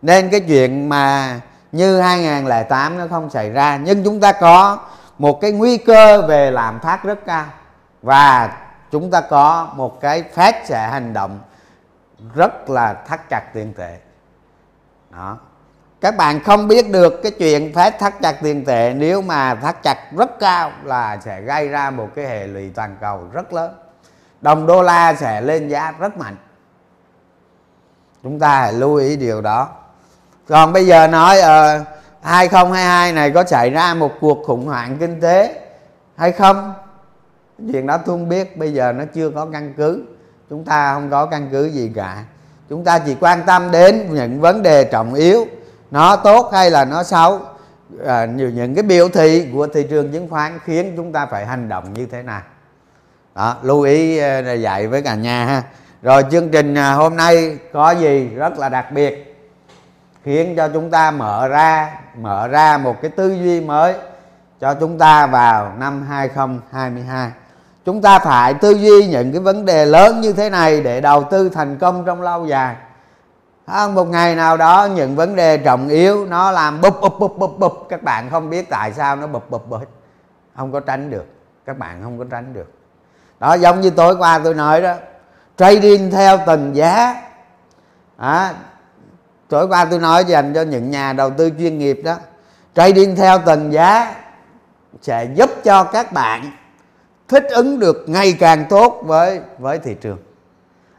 Nên 0.03 0.31
cái 0.31 0.41
chuyện 0.41 0.89
mà 0.89 1.41
như 1.73 2.01
2008 2.01 2.99
nó 2.99 3.07
không 3.11 3.31
xảy 3.31 3.51
ra, 3.51 3.81
nhưng 3.85 4.05
chúng 4.05 4.21
ta 4.21 4.33
có 4.33 4.79
một 5.19 5.41
cái 5.41 5.53
nguy 5.53 5.77
cơ 5.77 6.23
về 6.23 6.51
lạm 6.51 6.81
phát 6.81 7.05
rất 7.05 7.27
cao. 7.27 7.47
Và 8.03 8.57
chúng 8.93 9.11
ta 9.11 9.21
có 9.21 9.69
một 9.77 10.01
cái 10.01 10.23
phát 10.23 10.57
sẽ 10.65 10.89
hành 10.89 11.13
động 11.13 11.41
rất 12.35 12.71
là 12.71 12.95
thắt 12.95 13.21
chặt 13.31 13.43
tiền 13.55 13.73
tệ. 13.75 13.97
Đó. 15.11 15.39
Các 16.01 16.17
bạn 16.17 16.43
không 16.45 16.69
biết 16.69 16.91
được 16.91 17.21
cái 17.23 17.33
chuyện 17.33 17.73
phép 17.75 17.99
thắt 17.99 18.15
chặt 18.23 18.37
tiền 18.43 18.65
tệ 18.65 18.93
nếu 18.97 19.23
mà 19.23 19.55
thắt 19.55 19.83
chặt 19.83 19.99
rất 20.19 20.39
cao 20.41 20.73
là 20.85 21.19
sẽ 21.21 21.41
gây 21.41 21.69
ra 21.69 21.91
một 21.91 22.09
cái 22.15 22.25
hệ 22.25 22.47
lụy 22.47 22.71
toàn 22.75 22.97
cầu 23.01 23.29
rất 23.33 23.53
lớn. 23.53 23.75
Đồng 24.41 24.67
đô 24.67 24.83
la 24.83 25.15
sẽ 25.15 25.41
lên 25.41 25.69
giá 25.69 25.93
rất 25.99 26.17
mạnh. 26.17 26.37
Chúng 28.23 28.39
ta 28.39 28.61
hãy 28.61 28.73
lưu 28.73 28.97
ý 28.97 29.17
điều 29.17 29.41
đó. 29.41 29.69
Còn 30.49 30.73
bây 30.73 30.87
giờ 30.87 31.07
nói 31.07 31.41
ờ, 31.41 31.81
uh, 31.81 31.87
2022 32.23 33.13
này 33.13 33.31
có 33.31 33.45
xảy 33.45 33.71
ra 33.71 33.95
một 33.95 34.13
cuộc 34.21 34.43
khủng 34.47 34.67
hoảng 34.67 34.97
kinh 35.01 35.21
tế 35.21 35.61
hay 36.17 36.33
không? 36.33 36.75
Chuyện 37.73 37.87
đó 37.87 37.97
tôi 37.99 38.19
không 38.19 38.29
biết 38.29 38.57
bây 38.57 38.73
giờ 38.73 38.93
nó 38.93 39.05
chưa 39.15 39.31
có 39.31 39.47
căn 39.53 39.75
cứ. 39.77 40.05
Chúng 40.51 40.65
ta 40.65 40.95
không 40.95 41.11
có 41.11 41.27
căn 41.27 41.49
cứ 41.53 41.67
gì 41.67 41.93
cả. 41.95 42.25
Chúng 42.69 42.85
ta 42.85 42.99
chỉ 42.99 43.17
quan 43.21 43.43
tâm 43.47 43.71
đến 43.71 44.07
những 44.11 44.41
vấn 44.41 44.63
đề 44.63 44.85
trọng 44.85 45.15
yếu 45.15 45.47
nó 45.91 46.17
tốt 46.17 46.51
hay 46.53 46.71
là 46.71 46.85
nó 46.85 47.03
xấu. 47.03 47.41
À, 48.07 48.27
những 48.27 48.75
cái 48.75 48.83
biểu 48.83 49.09
thị 49.09 49.49
của 49.53 49.67
thị 49.67 49.87
trường 49.91 50.13
chứng 50.13 50.29
khoán 50.29 50.59
khiến 50.65 50.93
chúng 50.97 51.13
ta 51.13 51.27
phải 51.27 51.47
hành 51.47 51.69
động 51.69 51.93
như 51.93 52.07
thế 52.07 52.23
nào. 52.23 52.43
Đó 53.35 53.57
lưu 53.63 53.83
ý 53.83 54.19
à, 54.19 54.53
dạy 54.53 54.87
với 54.89 55.03
cả 55.03 55.15
nhà 55.15 55.45
ha. 55.45 55.63
Rồi 56.03 56.25
chương 56.31 56.49
trình 56.49 56.75
à, 56.75 56.93
hôm 56.93 57.17
nay 57.17 57.59
có 57.73 57.91
gì 57.91 58.29
rất 58.29 58.59
là 58.59 58.69
đặc 58.69 58.93
biệt 58.93 59.33
khiến 60.25 60.57
cho 60.57 60.69
chúng 60.69 60.91
ta 60.91 61.11
mở 61.11 61.49
ra 61.49 62.01
mở 62.17 62.49
ra 62.49 62.79
một 62.79 63.03
cái 63.03 63.11
tư 63.11 63.33
duy 63.33 63.61
mới 63.61 63.95
cho 64.61 64.75
chúng 64.75 64.99
ta 64.99 65.27
vào 65.27 65.73
năm 65.79 66.07
2022 66.09 67.31
chúng 67.85 68.03
ta 68.03 68.19
phải 68.19 68.55
tư 68.55 68.71
duy 68.71 69.07
những 69.07 69.33
cái 69.33 69.41
vấn 69.41 69.65
đề 69.65 69.87
lớn 69.87 70.21
như 70.21 70.33
thế 70.33 70.51
này 70.51 70.81
để 70.81 71.01
đầu 71.01 71.25
tư 71.31 71.49
thành 71.49 71.79
công 71.79 72.05
trong 72.05 72.23
lâu 72.23 72.47
dài. 72.47 72.77
Một 73.95 74.05
ngày 74.05 74.35
nào 74.35 74.57
đó 74.57 74.89
những 74.95 75.17
vấn 75.17 75.37
đề 75.37 75.59
trọng 75.59 75.89
yếu 75.89 76.27
nó 76.27 76.51
làm 76.51 76.81
bụp 76.81 77.01
bụp 77.01 77.19
bụp 77.19 77.39
bụp 77.39 77.59
bụp. 77.59 77.87
Các 77.89 78.03
bạn 78.03 78.31
không 78.31 78.51
biết 78.51 78.71
tại 78.71 78.93
sao 78.93 79.17
nó 79.17 79.27
bụp 79.27 79.51
bụp 79.51 79.69
bụp. 79.69 79.83
Không 80.57 80.73
có 80.73 80.81
tránh 80.81 81.11
được. 81.11 81.27
Các 81.67 81.79
bạn 81.79 82.01
không 82.03 82.19
có 82.19 82.25
tránh 82.31 82.55
được. 82.55 82.73
Đó 83.41 83.55
giống 83.55 83.81
như 83.81 83.91
tối 83.91 84.17
qua 84.17 84.41
tôi 84.45 84.55
nói 84.55 84.83
đó 84.83 84.95
trading 85.57 86.11
theo 86.11 86.39
từng 86.47 86.77
giá. 86.77 87.23
À, 88.17 88.55
tối 89.49 89.69
qua 89.69 89.85
tôi 89.85 89.99
nói 89.99 90.25
dành 90.25 90.55
cho 90.55 90.63
những 90.63 90.91
nhà 90.91 91.13
đầu 91.13 91.31
tư 91.31 91.51
chuyên 91.59 91.79
nghiệp 91.79 92.01
đó 92.05 92.17
trading 92.75 93.17
theo 93.17 93.39
từng 93.47 93.73
giá 93.73 94.15
sẽ 95.03 95.25
giúp 95.35 95.51
cho 95.65 95.85
các 95.85 96.13
bạn 96.13 96.51
thích 97.33 97.47
ứng 97.51 97.79
được 97.79 98.05
ngày 98.07 98.37
càng 98.41 98.65
tốt 98.69 99.01
với 99.05 99.41
với 99.59 99.79
thị 99.79 99.97
trường. 100.01 100.19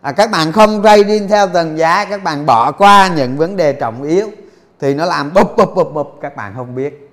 À, 0.01 0.11
các 0.11 0.31
bạn 0.31 0.51
không 0.51 0.81
trading 0.83 1.27
theo 1.27 1.47
tầng 1.47 1.77
giá 1.77 2.05
các 2.05 2.23
bạn 2.23 2.45
bỏ 2.45 2.71
qua 2.71 3.09
những 3.15 3.37
vấn 3.37 3.57
đề 3.57 3.73
trọng 3.73 4.03
yếu 4.03 4.29
thì 4.79 4.93
nó 4.93 5.05
làm 5.05 5.33
bụp 5.33 5.57
bụp 5.57 5.75
bụp 5.75 5.93
bụp. 5.93 6.17
Các 6.21 6.35
bạn 6.35 6.53
không 6.55 6.75
biết. 6.75 7.09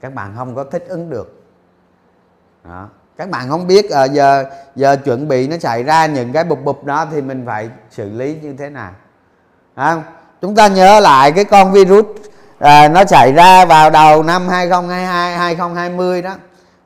Các 0.00 0.14
bạn 0.14 0.34
không 0.36 0.54
có 0.54 0.64
thích 0.64 0.84
ứng 0.88 1.10
được. 1.10 1.36
Đó. 2.64 2.88
các 3.16 3.30
bạn 3.30 3.48
không 3.48 3.66
biết 3.66 3.90
à, 3.90 4.04
giờ 4.04 4.44
giờ 4.76 4.96
chuẩn 5.04 5.28
bị 5.28 5.48
nó 5.48 5.58
xảy 5.58 5.82
ra 5.82 6.06
những 6.06 6.32
cái 6.32 6.44
bụp 6.44 6.58
bụp 6.64 6.84
đó 6.84 7.06
thì 7.12 7.22
mình 7.22 7.42
phải 7.46 7.68
xử 7.90 8.10
lý 8.10 8.36
như 8.42 8.54
thế 8.58 8.70
nào. 8.70 8.92
Không? 9.76 10.02
Chúng 10.40 10.54
ta 10.54 10.68
nhớ 10.68 11.00
lại 11.00 11.32
cái 11.32 11.44
con 11.44 11.72
virus 11.72 12.06
à, 12.58 12.88
nó 12.88 13.04
xảy 13.04 13.32
ra 13.32 13.64
vào 13.64 13.90
đầu 13.90 14.22
năm 14.22 14.48
2022 14.48 15.36
2020 15.36 16.22
đó. 16.22 16.34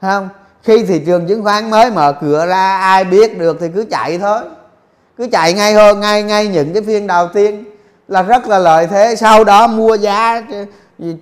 Không? 0.00 0.28
Khi 0.64 0.84
thị 0.84 1.02
trường 1.06 1.26
chứng 1.26 1.44
khoán 1.44 1.70
mới 1.70 1.90
mở 1.90 2.12
cửa 2.20 2.46
ra 2.46 2.78
ai 2.78 3.04
biết 3.04 3.38
được 3.38 3.56
thì 3.60 3.66
cứ 3.74 3.84
chạy 3.90 4.18
thôi. 4.18 4.40
Cứ 5.18 5.26
chạy 5.32 5.52
ngay 5.52 5.74
hơn 5.74 6.00
ngay 6.00 6.22
ngay 6.22 6.48
những 6.48 6.72
cái 6.72 6.82
phiên 6.82 7.06
đầu 7.06 7.28
tiên 7.28 7.64
là 8.08 8.22
rất 8.22 8.48
là 8.48 8.58
lợi 8.58 8.86
thế. 8.86 9.16
Sau 9.16 9.44
đó 9.44 9.66
mua 9.66 9.94
giá 9.94 10.42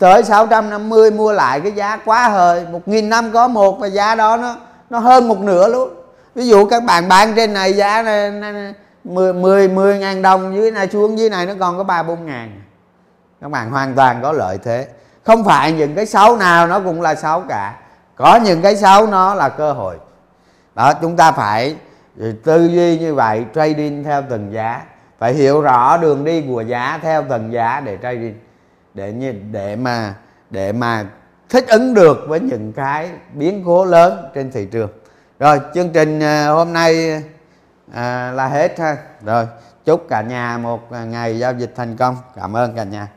tới 0.00 0.22
650 0.22 1.10
mua 1.10 1.32
lại 1.32 1.60
cái 1.60 1.72
giá 1.72 1.96
quá 2.04 2.28
hời. 2.28 2.66
Một 2.72 2.88
nghìn 2.88 3.08
năm 3.08 3.30
có 3.32 3.48
một 3.48 3.78
và 3.80 3.86
giá 3.86 4.14
đó 4.14 4.36
nó 4.36 4.56
nó 4.90 4.98
hơn 4.98 5.28
một 5.28 5.40
nửa 5.40 5.68
luôn. 5.68 5.90
Ví 6.34 6.46
dụ 6.46 6.66
các 6.66 6.84
bạn 6.84 7.08
bán 7.08 7.32
trên 7.36 7.52
này 7.52 7.72
giá 7.72 8.02
này, 8.02 8.30
này, 8.30 8.74
10, 9.04 9.32
10, 9.32 9.68
10 9.68 9.98
ngàn 9.98 10.22
đồng 10.22 10.56
dưới 10.56 10.70
này 10.70 10.88
xuống 10.92 11.18
dưới 11.18 11.30
này 11.30 11.46
nó 11.46 11.52
còn 11.60 11.78
có 11.78 11.84
3 11.84 12.02
4 12.02 12.26
ngàn. 12.26 12.60
Các 13.40 13.50
bạn 13.50 13.70
hoàn 13.70 13.94
toàn 13.94 14.22
có 14.22 14.32
lợi 14.32 14.58
thế. 14.64 14.86
Không 15.24 15.44
phải 15.44 15.72
những 15.72 15.94
cái 15.94 16.06
xấu 16.06 16.36
nào 16.36 16.66
nó 16.66 16.80
cũng 16.80 17.02
là 17.02 17.14
xấu 17.14 17.40
cả 17.48 17.74
có 18.16 18.36
những 18.36 18.62
cái 18.62 18.76
xấu 18.76 19.06
nó 19.06 19.34
là 19.34 19.48
cơ 19.48 19.72
hội. 19.72 19.98
Đó 20.74 20.92
chúng 21.00 21.16
ta 21.16 21.32
phải 21.32 21.76
tư 22.44 22.66
duy 22.66 22.98
như 22.98 23.14
vậy 23.14 23.44
trading 23.54 24.04
theo 24.04 24.22
từng 24.30 24.52
giá. 24.52 24.82
Phải 25.18 25.34
hiểu 25.34 25.60
rõ 25.60 25.96
đường 25.96 26.24
đi 26.24 26.44
của 26.48 26.60
giá 26.60 26.98
theo 27.02 27.24
từng 27.28 27.52
giá 27.52 27.80
để 27.80 27.98
trading. 28.02 28.34
Để 28.94 29.12
như 29.12 29.34
để 29.50 29.76
mà 29.76 30.14
để 30.50 30.72
mà 30.72 31.04
thích 31.48 31.68
ứng 31.68 31.94
được 31.94 32.18
với 32.28 32.40
những 32.40 32.72
cái 32.72 33.10
biến 33.32 33.62
cố 33.66 33.84
lớn 33.84 34.30
trên 34.34 34.50
thị 34.50 34.68
trường. 34.72 34.90
Rồi 35.38 35.60
chương 35.74 35.90
trình 35.90 36.20
à, 36.20 36.48
hôm 36.48 36.72
nay 36.72 37.22
à, 37.94 38.32
là 38.34 38.48
hết 38.48 38.78
ha. 38.78 38.96
Rồi 39.22 39.46
chúc 39.84 40.06
cả 40.08 40.22
nhà 40.22 40.58
một 40.58 40.92
à, 40.92 41.04
ngày 41.04 41.38
giao 41.38 41.52
dịch 41.52 41.72
thành 41.76 41.96
công. 41.96 42.16
Cảm 42.36 42.56
ơn 42.56 42.74
cả 42.76 42.84
nhà. 42.84 43.08